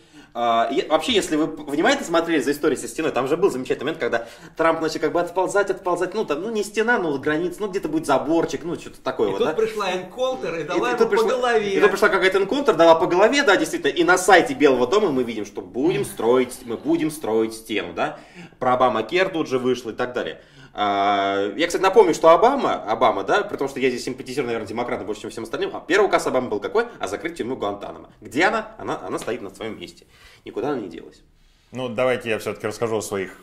[0.72, 4.00] и- вообще, если вы внимательно смотрели за историей со стеной, там же был замечательный момент,
[4.00, 7.68] когда Трамп начал как бы отползать, отползать, ну там, ну не стена, ну граница, ну
[7.68, 9.54] где-то будет заборчик, ну что-то такое И вот, тут да?
[9.54, 11.70] пришла Энколтер и дала и ему по пришла- голове.
[11.74, 13.92] И тут пришла какая-то энконтр, дала по голове, да, действительно.
[13.92, 18.18] И на сайте Белого дома мы видим, что будем строить, мы будем строить стену, да.
[18.58, 20.40] Про Обама Кер тут же вышло и так далее.
[20.76, 24.66] А, Я, кстати, напомню, что Обама, Обама, да, при том, что я здесь симпатизирую, наверное,
[24.66, 26.86] демократам больше, чем всем остальным, а первый указ Обамы был какой?
[26.98, 28.10] О закрытии тюрьмы Гуантанамо.
[28.20, 28.74] Где она?
[28.76, 30.06] Она, она стоит на своем месте.
[30.44, 31.22] Никуда она не делась.
[31.70, 33.38] Ну, давайте я все-таки расскажу о своих,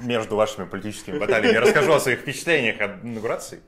[0.00, 3.60] между вашими политическими баталиями, расскажу о своих впечатлениях от инаугурации.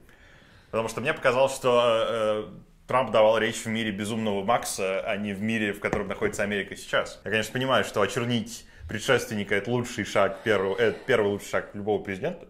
[0.71, 2.45] Потому что мне показалось, что э,
[2.87, 6.77] Трамп давал речь в мире безумного Макса, а не в мире, в котором находится Америка
[6.77, 7.21] сейчас.
[7.25, 12.03] Я, конечно, понимаю, что очернить предшественника это лучший шаг, первый, это первый лучший шаг любого
[12.03, 12.47] президента.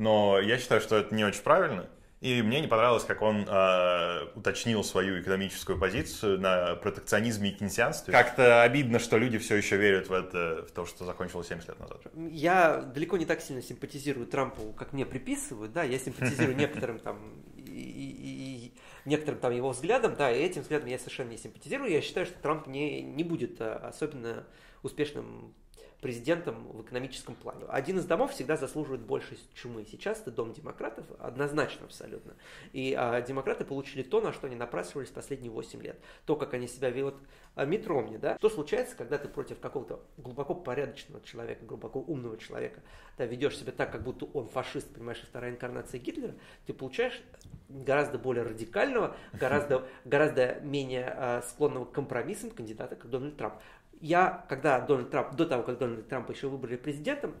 [0.00, 1.86] Но я считаю, что это не очень правильно.
[2.20, 8.12] И мне не понравилось, как он э, уточнил свою экономическую позицию на протекционизме и кейнсианстве.
[8.12, 11.80] Как-то обидно, что люди все еще верят в это, в то, что закончилось 70 лет
[11.80, 12.02] назад.
[12.30, 17.42] Я далеко не так сильно симпатизирую Трампу, как мне приписывают, да, я симпатизирую некоторым там
[17.56, 21.90] и, и, и некоторым там его взглядам, да, и этим взглядом я совершенно не симпатизирую.
[21.90, 24.46] Я считаю, что Трамп не, не будет э, особенно
[24.82, 25.54] успешным
[26.00, 27.64] президентом в экономическом плане.
[27.68, 29.84] Один из домов всегда заслуживает больше чумы.
[29.84, 32.34] Сейчас это дом демократов, однозначно абсолютно.
[32.72, 35.98] И а, демократы получили то, на что они напрашивались последние 8 лет.
[36.24, 37.16] То, как они себя ведут
[37.54, 38.36] а, Митромни, да.
[38.38, 42.80] Что случается, когда ты против какого-то глубоко порядочного человека, глубоко умного человека,
[43.18, 46.34] да, ведешь себя так, как будто он фашист, понимаешь, вторая инкарнация Гитлера,
[46.66, 47.20] ты получаешь
[47.68, 53.54] гораздо более радикального, гораздо, гораздо менее а, склонного к компромиссам кандидата, как Дональд Трамп
[54.00, 57.34] я, когда Дональд Трамп, до того, как Дональд Трамп еще выбрали президентом,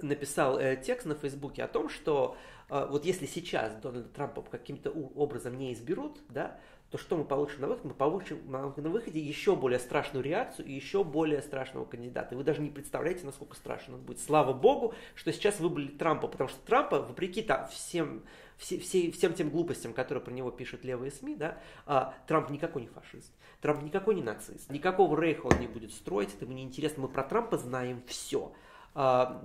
[0.00, 2.36] написал э, текст на Фейсбуке о том, что
[2.68, 6.58] э, вот если сейчас Дональда Трампа каким-то образом не изберут, да,
[6.90, 7.88] то что мы получим на выходе?
[7.88, 12.36] Мы получим на, выходе еще более страшную реакцию и еще более страшного кандидата.
[12.36, 14.20] Вы даже не представляете, насколько страшен он будет.
[14.20, 18.22] Слава богу, что сейчас выбрали Трампа, потому что Трампа, вопреки там, всем
[18.58, 22.82] все, все, всем тем глупостям, которые про него пишут левые СМИ, да, а, Трамп никакой
[22.82, 26.62] не фашист, Трамп никакой не нацист, никакого рейха он не будет строить, это ему не
[26.62, 28.52] интересно, мы про Трампа знаем все.
[28.98, 29.42] А,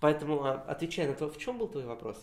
[0.00, 2.22] поэтому, а, отвечая на то, в чем был твой вопрос?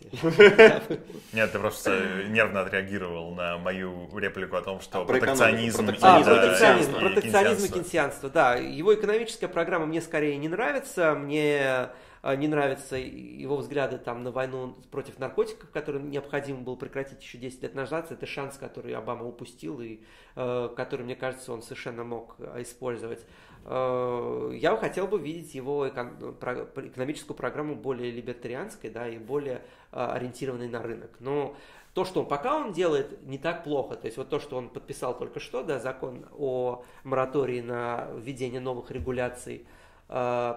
[1.31, 5.85] Нет, ты просто нервно отреагировал на мою реплику о том, что А, про протекционизм...
[5.85, 8.55] Протекционизм, протекционизм, и кейнсианство, да.
[8.55, 11.89] Его экономическая программа мне скорее не нравится, мне
[12.33, 17.61] не нравятся его взгляды там, на войну против наркотиков, который необходимо было прекратить еще 10
[17.61, 18.11] лет назад.
[18.11, 19.99] Это шанс, который Обама упустил и
[20.35, 23.25] э, который, мне кажется, он совершенно мог э, использовать.
[23.65, 29.61] Э, я хотел бы видеть его эко- про- экономическую программу более либертарианской да, и более
[29.91, 31.11] э, ориентированной на рынок.
[31.19, 31.55] Но
[31.93, 33.95] то, что он пока он делает, не так плохо.
[33.95, 38.59] То есть вот то, что он подписал только что, да, закон о моратории на введение
[38.59, 39.65] новых регуляций
[40.09, 40.55] э,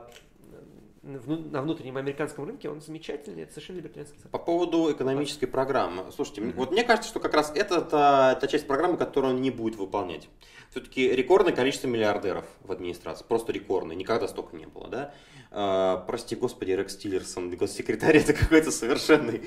[1.03, 4.31] на внутреннем американском рынке, он замечательный, это совершенно либертарианский закон.
[4.33, 6.11] По поводу экономической программы.
[6.13, 9.41] Слушайте, м- вот мне кажется, что как раз это та, та часть программы, которую он
[9.43, 10.29] не будет выполнять.
[10.71, 13.25] Все-таки рекордное количество миллиардеров в администрации.
[13.27, 13.97] Просто рекордное.
[13.97, 15.15] Никогда столько не было, да?
[15.51, 19.41] А, прости господи, Рекс Тиллерсон, госсекретарь, это какой-то совершенный,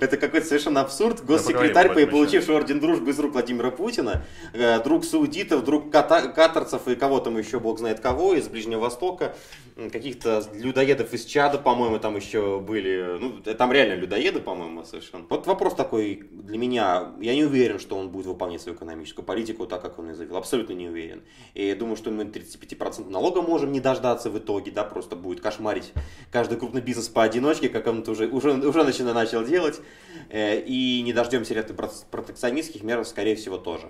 [0.00, 1.24] это какой-то совершенно абсурд.
[1.24, 6.86] Госсекретарь, поговорим получивший орден дружбы из рук Владимира Путина, э, друг саудитов, друг ката- катарцев
[6.88, 9.34] и кого там еще, бог знает кого, из Ближнего Востока,
[9.76, 15.26] каких-то людоедов из Чада, по-моему, там еще были, ну, там реально людоеды, по-моему, совершенно.
[15.28, 19.66] Вот вопрос такой для меня, я не уверен, что он будет выполнять свою экономическую политику
[19.66, 21.22] так, как он и заявил, абсолютно не уверен.
[21.54, 25.92] И думаю, что мы 35% налога можем не дождаться в итоге, да, просто будет кошмарить
[26.32, 29.80] каждый крупный бизнес поодиночке, как он уже, уже, уже начина- начал делать,
[30.28, 31.72] Э, и не дождемся ряда
[32.10, 33.86] протекционистских мер, скорее всего, тоже.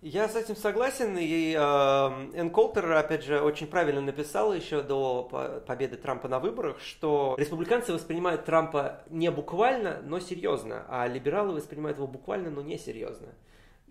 [0.00, 5.28] Я с этим согласен, и э, Энн Колтер, опять же, очень правильно написал еще до
[5.30, 11.52] по- победы Трампа на выборах, что республиканцы воспринимают Трампа не буквально, но серьезно, а либералы
[11.54, 13.28] воспринимают его буквально, но не серьезно.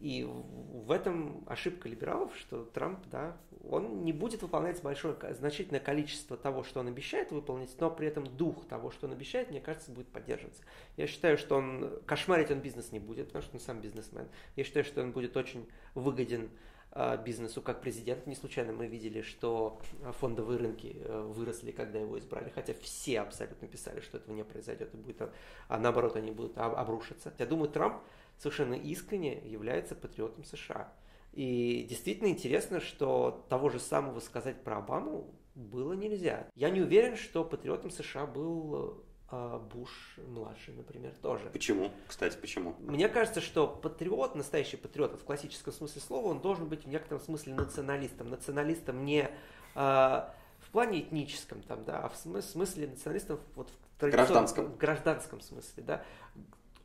[0.03, 3.37] И в этом ошибка либералов, что Трамп, да,
[3.69, 8.25] он не будет выполнять большое, значительное количество того, что он обещает выполнить, но при этом
[8.25, 10.61] дух того, что он обещает, мне кажется, будет поддерживаться.
[10.97, 14.27] Я считаю, что он кошмарить он бизнес не будет, потому что он сам бизнесмен.
[14.57, 16.49] Я считаю, что он будет очень выгоден
[16.91, 18.27] а, бизнесу как президент.
[18.27, 23.21] Не случайно мы видели, что а, фондовые рынки э, выросли, когда его избрали, хотя все
[23.21, 25.31] абсолютно писали, что этого не произойдет, и будет, а-
[25.69, 27.33] а наоборот они будут об- обрушиться.
[27.39, 28.03] Я думаю, Трамп
[28.43, 30.91] совершенно искренне является патриотом США.
[31.31, 36.47] И действительно интересно, что того же самого сказать про Обаму было нельзя.
[36.55, 41.49] Я не уверен, что патриотом США был э, Буш младший, например, тоже.
[41.51, 41.89] Почему?
[42.07, 42.75] Кстати, почему?
[42.79, 47.21] Мне кажется, что патриот, настоящий патриот в классическом смысле слова, он должен быть в некотором
[47.21, 48.29] смысле националистом.
[48.29, 49.29] Националистом не э,
[49.75, 54.65] в плане этническом, там, да, а в смыс- смысле националистом вот в традиционном- Гражданском.
[54.67, 56.05] в гражданском смысле, да.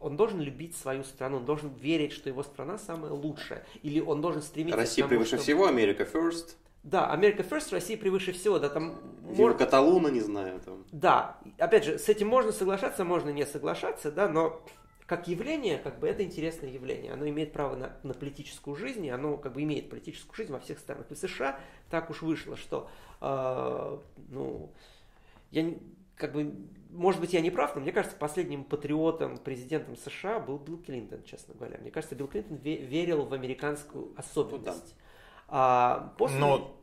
[0.00, 3.64] Он должен любить свою страну, он должен верить, что его страна самая лучшая.
[3.82, 6.54] Или он должен стремиться Россия к тому, превыше чтобы- всего, Америка first.
[6.84, 8.58] Да, Америка First, Россия превыше всего.
[8.60, 10.60] Да, там Вива мор- Каталуна, не знаю.
[10.64, 10.84] Там.
[10.92, 14.62] да, опять же, с этим можно соглашаться, можно не соглашаться, да, но
[15.04, 17.12] как явление, как бы это интересное явление.
[17.12, 20.60] Оно имеет право на, на политическую жизнь, и оно как бы имеет политическую жизнь во
[20.60, 21.06] всех странах.
[21.10, 21.58] И в США
[21.90, 22.88] так уж вышло, что,
[23.20, 23.98] э,
[24.30, 24.70] ну,
[25.50, 25.78] я не-
[26.18, 26.54] как бы,
[26.90, 31.22] может быть, я не прав, но мне кажется, последним патриотом, президентом США был Билл Клинтон,
[31.22, 31.78] честно говоря.
[31.78, 34.94] Мне кажется, Билл Клинтон ве- верил в американскую особенность.
[35.48, 36.38] А после...
[36.38, 36.77] Но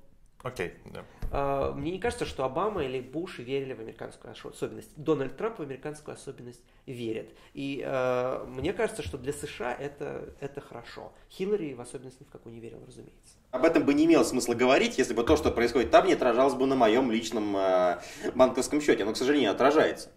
[0.45, 1.03] Окей, да.
[1.31, 4.91] А, Мне не кажется, что Обама или Буш верили в американскую особенность.
[4.95, 7.31] Дональд Трамп в американскую особенность верит.
[7.55, 11.13] И э, мне кажется, что для США это, это хорошо.
[11.31, 13.37] Хиллари в особенность ни в какую не верил, разумеется.
[13.49, 16.53] Об этом бы не имело смысла говорить, если бы то, что происходит там, не отражалось
[16.53, 17.99] бы на моем личном э,
[18.35, 19.03] банковском счете.
[19.03, 20.11] Но, к сожалению, отражается.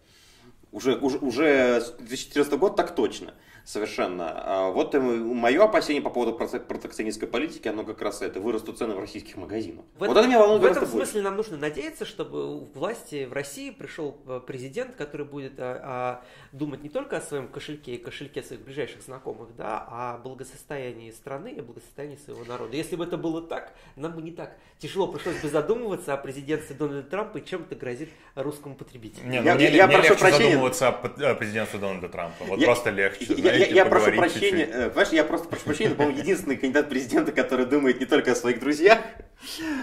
[0.72, 3.32] Уже, уже, уже с 2014 год так точно.
[3.64, 4.32] Совершенно.
[4.34, 9.00] А вот мое опасение по поводу протекционистской политики, оно как раз это, вырастут цены в
[9.00, 9.84] российских магазинах.
[9.96, 11.22] В вот это меня волнует В этом смысле больше.
[11.22, 16.24] нам нужно надеяться, чтобы в власти в России пришел э, президент, который будет а, а,
[16.52, 21.10] думать не только о своем кошельке и кошельке своих ближайших знакомых, да, а о благосостоянии
[21.10, 22.76] страны и благосостоянии своего народа.
[22.76, 26.76] Если бы это было так, нам бы не так тяжело пришлось бы задумываться о президентстве
[26.76, 29.26] Дональда Трампа и чем это грозит русскому потребителю.
[29.26, 30.50] Не, ну, я, мне, я мне прошу легче прощения.
[30.50, 32.44] задумываться о президентстве Дональда Трампа.
[32.44, 33.34] Вот я, просто легче.
[33.34, 34.74] Я, я, я прошу прощения, чуть-чуть.
[34.74, 38.34] Э, понимаешь, я просто прошу прощения, по-моему, единственный кандидат президента, который думает не только о
[38.34, 38.98] своих друзьях.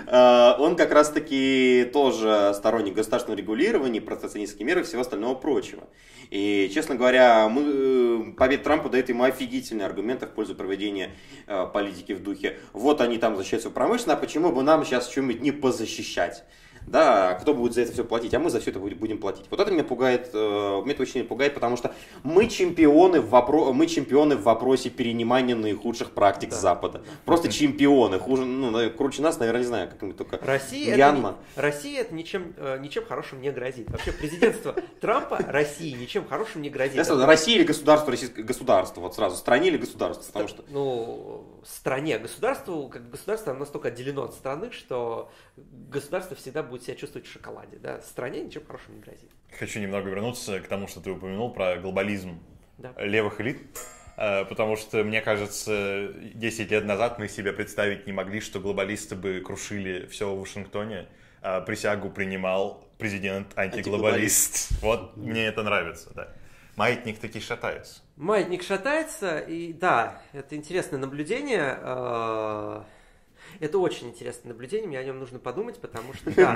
[0.07, 5.87] Э, он как раз-таки тоже сторонник государственного регулирования, протекционистские меры и всего остального прочего.
[6.29, 11.11] И, честно говоря, мы, э, победа Трампа дает ему офигительные аргументы в пользу проведения
[11.73, 15.41] политики в духе «вот они там защищают свою промышленность, а почему бы нам сейчас что-нибудь
[15.41, 16.43] не позащищать?»
[16.87, 19.45] Да, кто будет за это все платить, а мы за все это будем платить.
[19.49, 21.93] Вот это меня пугает, э, меня это очень пугает, потому что
[22.23, 26.55] мы чемпионы в, вопро- мы чемпионы в вопросе перенимания наихудших практик да.
[26.55, 27.01] Запада.
[27.25, 31.37] Просто чемпионы, хуже, ну, круче нас, наверное, не знаю, как-нибудь только Россия Мьянма.
[31.55, 33.89] Это, Россия это ничем, э, ничем хорошим не грозит.
[33.89, 36.97] Вообще президентство Трампа России ничем хорошим не грозит.
[37.09, 40.63] Россия или государство, российское государство, вот сразу, стране или государство, потому что...
[40.69, 47.27] Ну, стране, государству, как государство настолько отделено от страны, что государство всегда будет себя чувствовать
[47.27, 47.77] в шоколаде.
[47.77, 48.01] Да?
[48.01, 49.29] Стране ничем хорошим не грозит.
[49.57, 52.39] Хочу немного вернуться к тому, что ты упомянул про глобализм
[52.77, 52.93] да.
[52.97, 53.61] левых элит.
[54.17, 59.15] Э, потому что, мне кажется, 10 лет назад мы себе представить не могли, что глобалисты
[59.15, 61.07] бы крушили все в Вашингтоне.
[61.41, 64.81] А присягу принимал президент антиглобалист.
[64.81, 66.29] Вот мне это нравится, да.
[66.75, 68.01] Маятник таки шатается.
[68.17, 71.77] Маятник шатается, и да, это интересное наблюдение.
[71.81, 72.83] Э,
[73.59, 76.55] это очень интересное наблюдение, мне о нем нужно подумать, потому что, да,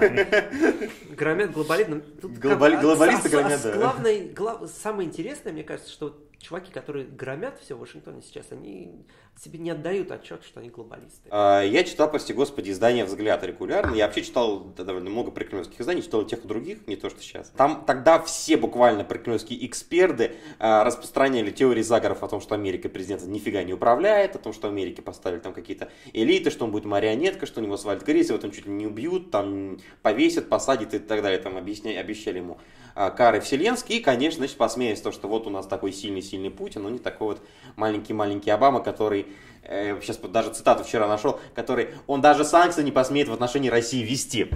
[1.10, 2.04] громят глобализм.
[2.22, 3.76] Глобалисты громят, да.
[3.78, 9.06] Главное, самое интересное, мне кажется, что чуваки, которые громят все в Вашингтоне сейчас, они
[9.42, 11.30] себе не отдают отчет, что они глобалисты.
[11.32, 13.96] А, я читал, прости господи, издание «Взгляд» регулярно.
[13.96, 17.50] Я вообще читал довольно много прикремлевских изданий, читал тех и других, не то что сейчас.
[17.56, 23.28] Там тогда все буквально прикремлевские эксперты а, распространяли теории заговоров о том, что Америка президента
[23.28, 27.46] нифига не управляет, о том, что Америке поставили там какие-то элиты, что он будет марионетка,
[27.46, 31.00] что у него свалит кризис, его там чуть ли не убьют, там повесят, посадят и
[31.00, 31.40] так далее.
[31.40, 32.58] Там объясняли, обещали ему
[32.94, 34.00] кары вселенские.
[34.00, 37.28] И, конечно, значит, посмеясь то, что вот у нас такой сильный-сильный Путин, но не такой
[37.28, 37.42] вот
[37.76, 39.28] маленький-маленький Обама, который
[39.64, 44.04] э, сейчас даже цитату вчера нашел, который он даже санкции не посмеет в отношении России
[44.04, 44.50] вести.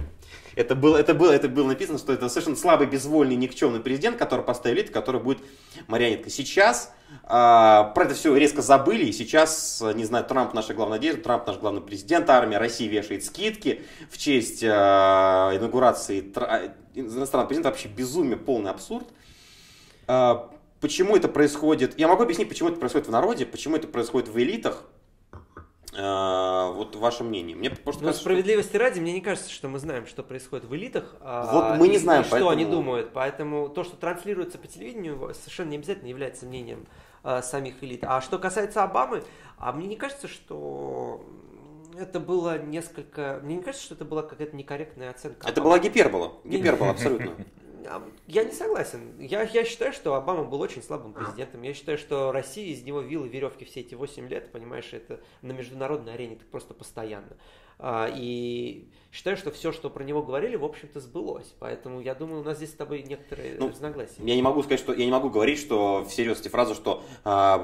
[0.56, 4.44] Это было, это, было, это было написано, что это совершенно слабый, безвольный, никчемный президент, который
[4.44, 5.38] поставил элиту, который будет
[5.88, 6.30] марионеткой.
[6.30, 6.92] Сейчас
[7.24, 11.46] э, про это все резко забыли, и сейчас, не знаю, Трамп наша главная надежда, Трамп
[11.46, 16.20] наш главный президент, армия России вешает скидки в честь э, инаугурации
[16.94, 19.06] иностранного президента вообще безумие, полный абсурд.
[20.06, 21.98] А, почему это происходит?
[21.98, 24.84] Я могу объяснить, почему это происходит в народе, почему это происходит в элитах.
[26.72, 27.56] Вот ваше мнение.
[27.56, 28.78] Мне просто Но кажется, справедливости что...
[28.78, 31.16] ради, мне не кажется, что мы знаем, что происходит в элитах.
[31.20, 32.50] А, вот мы не знаем, и, что поэтому...
[32.50, 33.10] они думают.
[33.12, 36.86] Поэтому то, что транслируется по телевидению, совершенно не обязательно является мнением
[37.22, 38.04] а, самих элит.
[38.04, 39.22] А что касается Обамы,
[39.58, 41.24] а мне не кажется, что
[41.98, 43.40] это было несколько...
[43.42, 45.48] Мне не кажется, что это была какая-то некорректная оценка.
[45.48, 46.34] Это была гипербола.
[46.44, 47.32] Гипербола, абсолютно.
[48.26, 49.18] Я не согласен.
[49.18, 51.62] Я, я считаю, что Обама был очень слабым президентом.
[51.62, 55.52] Я считаю, что Россия из него вила веревки все эти 8 лет, понимаешь, это на
[55.52, 57.36] международной арене так просто постоянно.
[57.78, 61.54] А, и считаю, что все, что про него говорили, в общем-то, сбылось.
[61.58, 64.14] Поэтому я думаю, у нас здесь с тобой некоторые ну, разногласия.
[64.18, 67.58] Я не могу сказать, что я не могу говорить, что всерьез эти фразы, что а,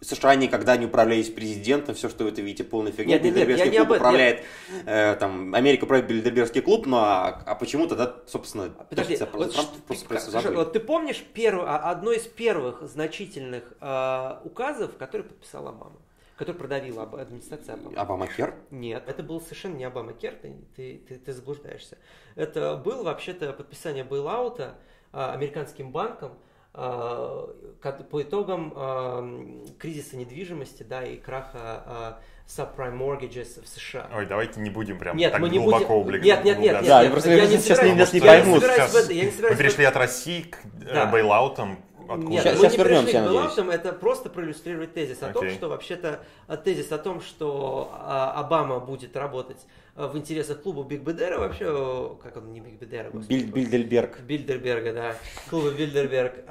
[0.00, 3.14] США никогда не управлялись президентом, все, что вы это видите, полная фигня.
[3.14, 4.44] Нет, нет, нет, я не об управляет,
[4.84, 9.70] э, там, Америка управляет Бильдербергский клуб, но а, а почему тогда, собственно, Подожди, вот, Трамп
[9.86, 15.22] просто, просто скажи, вот ты помнишь перв, а, одно из первых значительных э, указов, который
[15.22, 15.96] подписал Обама?
[16.36, 17.98] который продавила об администрация Обама.
[17.98, 18.54] Обама-Кер?
[18.70, 21.96] Нет, это был совершенно не Обама-Кер, ты, ты, ты, ты заблуждаешься.
[22.34, 24.74] Это было вообще-то подписание бейлаута
[25.12, 26.32] а, американским банком
[26.76, 34.08] по итогам а, кризиса недвижимости да, и краха subprime mortgages в США.
[34.14, 36.22] Ой, давайте не будем прям нет, так мы не глубоко будем...
[36.22, 38.62] Нет, нет, нет, нет, да, нет, просто я не сейчас не, не поймут.
[38.62, 41.06] Мы перешли от России к э, да.
[41.06, 42.28] bailout ам Откуда?
[42.28, 45.32] Нет, сейчас, мы сейчас не вернемся, к балансам, это просто проиллюстрировать тезис о okay.
[45.32, 46.20] том, что вообще-то
[46.64, 47.90] тезис о том, что
[48.34, 49.58] Обама будет работать
[49.96, 54.20] в интересах клуба Биг Бедера, вообще, как он, не Биг Бедера, Биль, Бильдельберг.
[54.20, 55.16] Бильдерберга, да,
[55.48, 56.44] клуба Бильдерберг.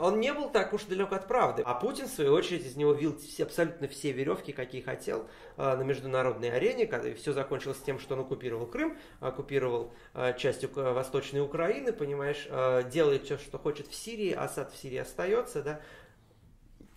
[0.00, 1.62] Он не был так уж далек от правды.
[1.64, 5.82] А Путин, в свою очередь, из него вил все, абсолютно все веревки, какие хотел на
[5.82, 6.86] международной арене.
[6.86, 9.92] Когда все закончилось тем, что он оккупировал Крым, оккупировал
[10.36, 12.48] часть Восточной Украины, понимаешь,
[12.90, 15.80] делает все, что хочет в Сирии, Асад в Сирии остается, да,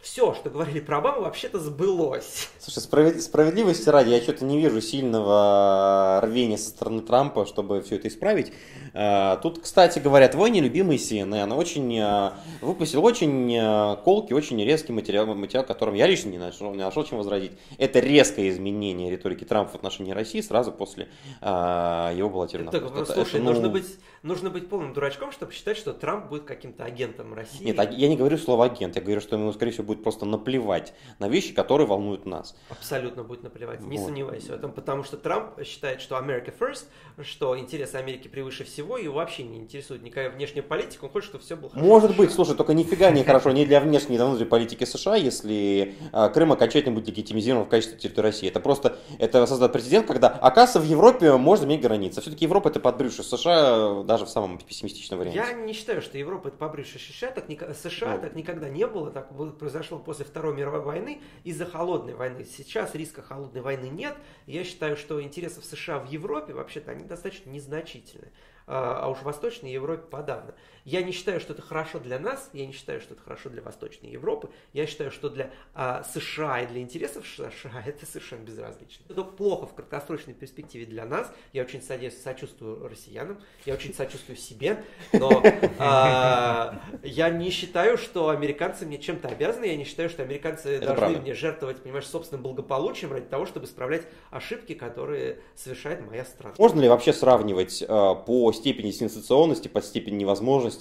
[0.02, 2.50] все, что говорили про Обаму, вообще-то сбылось.
[2.58, 3.22] Слушай, справед...
[3.22, 8.54] справедливости ради, я что-то не вижу сильного рвения со стороны Трампа, чтобы все это исправить.
[8.94, 14.94] А, тут, кстати говоря, твой нелюбимый CNN очень а, выпустил очень а, колкий, очень резкий
[14.94, 17.52] материал, материал, которым я лично не нашел, не нашел чем возразить.
[17.78, 21.10] Это резкое изменение риторики Трампа в отношении России сразу после
[21.42, 22.72] его баллотирования.
[22.72, 23.52] Так, это, слушай, это, ну...
[23.52, 23.86] нужно, быть,
[24.24, 27.66] нужно быть полным дурачком, чтобы считать, что Трамп будет каким-то агентом России.
[27.66, 30.94] Нет, я не говорю слово агент, я говорю, что ему, скорее всего, будет просто наплевать
[31.18, 32.56] на вещи, которые волнуют нас.
[32.70, 34.06] Абсолютно будет наплевать, не вот.
[34.06, 36.86] сомневайся в этом, потому что Трамп считает, что America first,
[37.24, 41.30] что интересы Америки превыше всего, и его вообще не интересует никакая внешняя политика, он хочет,
[41.30, 41.88] чтобы все было хорошо.
[41.88, 45.16] Может быть, слушай, только нифига не хорошо не для внешней, ни для внутренней политики США,
[45.16, 48.48] если а, Крым окончательно будет легитимизирован в качестве территории России.
[48.48, 52.22] Это просто, это создает прецедент, когда, оказывается, в Европе можно иметь границы.
[52.22, 55.40] Все-таки Европа это подбрюшье США даже в самом пессимистичном варианте.
[55.40, 58.22] Я не считаю, что Европа это подбрюшье США, так, США ну.
[58.22, 59.32] так никогда не было, так
[59.80, 62.44] произошло после Второй мировой войны из-за холодной войны.
[62.44, 64.14] Сейчас риска холодной войны нет.
[64.46, 68.34] Я считаю, что интересов США в Европе вообще-то они достаточно незначительны.
[68.68, 70.54] А, а уж в Восточной Европе подавно.
[70.90, 73.62] Я не считаю, что это хорошо для нас, я не считаю, что это хорошо для
[73.62, 79.06] Восточной Европы, я считаю, что для а, США и для интересов США это совершенно безразлично.
[79.08, 84.84] Это плохо в краткосрочной перспективе для нас, я очень сочувствую россиянам, я очень сочувствую себе,
[85.14, 85.44] но
[85.78, 90.88] а, я не считаю, что американцы мне чем-то обязаны, я не считаю, что американцы это
[90.88, 91.22] должны правда.
[91.22, 96.56] мне жертвовать, понимаешь, собственным благополучием ради того, чтобы исправлять ошибки, которые совершает моя страна.
[96.58, 100.79] Можно ли вообще сравнивать э, по степени сенсационности, по степени невозможности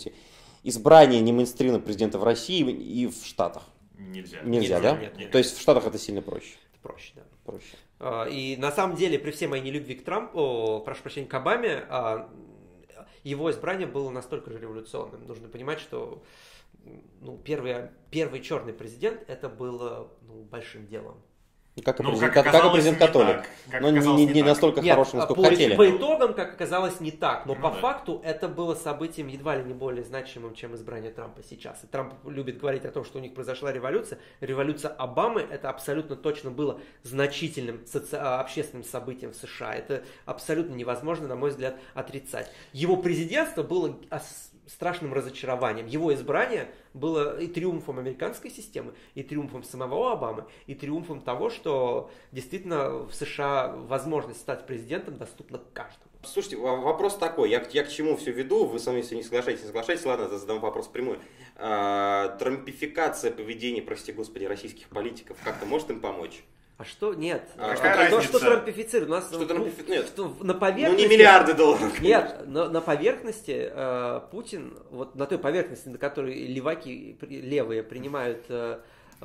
[0.62, 3.64] избрание немейнстримного президента в России и в Штатах?
[3.98, 4.40] Нельзя.
[4.42, 4.96] Нельзя, Нельзя да?
[4.96, 5.30] Нет, нет.
[5.30, 6.54] То есть в Штатах это сильно проще?
[6.72, 7.22] Это проще, да.
[7.44, 7.76] Проще.
[8.00, 11.84] А, и на самом деле, при всей моей нелюбви к Трампу, прошу прощения, к Обаме,
[11.88, 12.30] а,
[13.24, 15.26] его избрание было настолько же революционным.
[15.26, 16.22] Нужно понимать, что
[17.20, 21.16] ну, первый, первый черный президент это было ну, большим делом.
[21.82, 23.44] Как и ну, президент, как, как и президент католик.
[23.70, 25.76] Так, но не, не, не настолько Нет, хорошим, насколько по, хотели.
[25.76, 27.46] По итогам, как оказалось, не так.
[27.46, 27.76] Но ну, по да.
[27.76, 31.82] факту это было событием едва ли не более значимым, чем избрание Трампа сейчас.
[31.84, 34.18] И Трамп любит говорить о том, что у них произошла революция.
[34.40, 38.16] Революция Обамы это абсолютно точно было значительным соци...
[38.16, 39.74] А, общественным событием в США.
[39.74, 42.50] Это абсолютно невозможно, на мой взгляд, отрицать.
[42.72, 43.98] Его президентство было
[44.68, 45.86] страшным разочарованием.
[45.86, 46.68] Его избрание
[46.98, 53.14] было и триумфом американской системы, и триумфом самого Обамы, и триумфом того, что действительно в
[53.14, 56.10] США возможность стать президентом доступна каждому.
[56.24, 59.62] Слушайте, вопрос такой, я, я к чему все веду, вы со мной все не соглашаетесь,
[59.62, 61.18] не соглашаетесь, ладно, задам вопрос прямой.
[61.56, 66.42] А, трампификация поведения, прости господи, российских политиков как-то может им помочь?
[66.78, 67.12] А что?
[67.12, 67.42] Нет.
[67.56, 69.10] А, а то, что трампифицирует.
[69.10, 69.82] У нас что трампифи...
[69.90, 70.12] Нет.
[70.40, 71.02] На поверхности...
[71.02, 72.00] Ну, не миллиарды долларов.
[72.00, 78.44] Нет, но на поверхности э, Путин, вот на той поверхности, на которой леваки, левые принимают
[78.48, 78.78] э,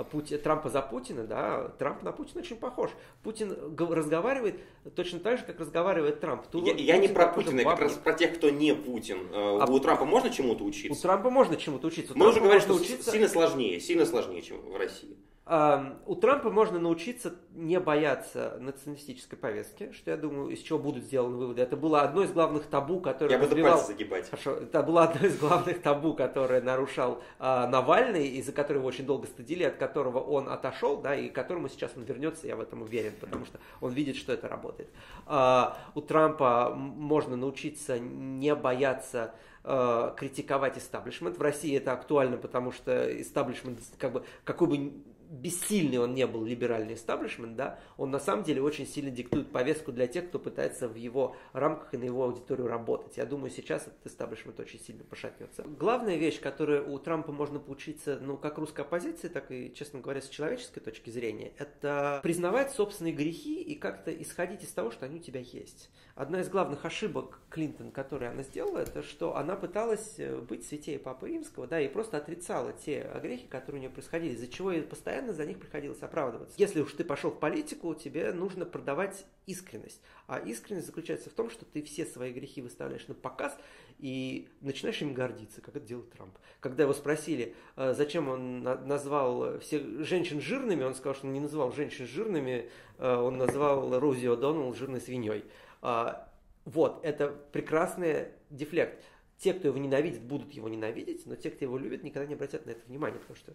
[0.09, 2.89] Пути, Трампа за Путина, да, Трамп на Путина очень похож.
[3.21, 4.59] Путин разговаривает
[4.95, 6.47] точно так же, как разговаривает Трамп.
[6.47, 9.27] Тут, я, я не про Путина, я как раз про тех, кто не Путин.
[9.31, 10.97] Э, а у Трампа можно чему-то учиться?
[10.97, 12.13] У Трампа можно чему-то учиться.
[12.15, 13.11] У Мы уже говорим, что учиться...
[13.11, 15.15] сильно сложнее, сильно сложнее, чем в России.
[15.45, 21.35] У Трампа можно научиться не бояться националистической повестки, что я думаю, из чего будут сделаны
[21.35, 21.61] выводы.
[21.61, 23.73] Это было одно из главных табу, которое я развивал...
[23.75, 24.29] буду загибать.
[24.29, 29.27] Хорошо, это было одно из главных табу, которое нарушал а, Навальный, из-за которого очень долго
[29.27, 32.81] стыдили, от которого он отошел, да, и к которому сейчас он вернется, я в этом
[32.81, 34.89] уверен, потому что он видит, что это работает.
[35.25, 39.35] А, у Трампа можно научиться не бояться
[39.65, 41.37] а, критиковать истаблишмент.
[41.37, 44.93] В России это актуально, потому что истаблишмент, как бы, какой бы
[45.33, 49.91] бессильный он не был либеральный истаблишмент, да, он на самом деле очень сильно диктует повестку
[49.91, 53.17] для тех, кто пытается в его рамках и на его аудиторию работать.
[53.17, 55.63] Я думаю, сейчас этот истаблишмент очень сильно пошатнется.
[55.63, 60.21] Главная вещь, которую у Трампа можно поучиться, ну, как русской оппозиции, так и, честно говоря,
[60.21, 65.17] с человеческой точки зрения, это признавать собственные грехи и как-то исходить из того, что они
[65.17, 65.89] у тебя есть.
[66.15, 70.99] Одна из главных ошибок Клинтон, которую она сделала, это что она пыталась э, быть святее
[70.99, 74.83] Папы Римского, да, и просто отрицала те грехи, которые у нее происходили, из-за чего ей
[74.83, 76.55] постоянно постоянно за них приходилось оправдываться.
[76.57, 80.01] Если уж ты пошел в политику, тебе нужно продавать искренность.
[80.27, 83.57] А искренность заключается в том, что ты все свои грехи выставляешь на показ
[83.99, 86.37] и начинаешь им гордиться, как это делает Трамп.
[86.59, 91.39] Когда его спросили, э, зачем он назвал всех женщин жирными, он сказал, что он не
[91.39, 95.45] называл женщин жирными, э, он назвал Рози О'Доннелл жирной свиньей.
[95.81, 96.29] А,
[96.65, 99.03] вот, это прекрасный дефлект.
[99.37, 102.65] Те, кто его ненавидит, будут его ненавидеть, но те, кто его любит, никогда не обратят
[102.65, 103.53] на это внимание, потому что,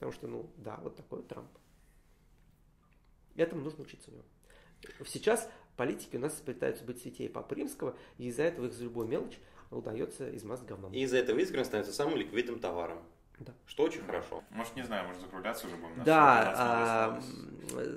[0.00, 1.50] потому что ну да, вот такой Трамп.
[3.36, 4.24] Этому нужно учиться у него.
[5.06, 9.06] Сейчас политики у нас пытаются быть святее Папы Римского, и из-за этого их за любую
[9.06, 9.38] мелочь
[9.70, 10.94] удается измазать говном.
[10.94, 13.02] И из-за этого искренне становится самым ликвидным товаром.
[13.40, 13.54] Да.
[13.66, 14.44] Что очень хорошо.
[14.50, 16.04] Может, не знаю, может закругляться уже будем.
[16.04, 17.20] Да, а,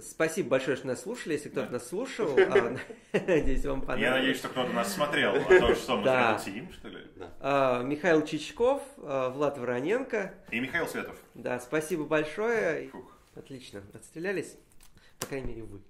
[0.01, 1.33] спасибо большое, что нас слушали.
[1.33, 1.73] Если кто-то да.
[1.73, 2.77] нас слушал, а,
[3.11, 4.01] надеюсь, вам понравилось.
[4.01, 5.35] Я надеюсь, что кто-то нас смотрел.
[5.35, 6.39] А то, что мы да.
[6.39, 6.99] сидим, что ли?
[7.41, 10.33] А, Михаил Чичков, а, Влад Вороненко.
[10.49, 11.17] И Михаил Светов.
[11.33, 12.89] Да, спасибо большое.
[13.35, 14.55] Отлично, отстрелялись.
[15.19, 15.81] По крайней мере, вы.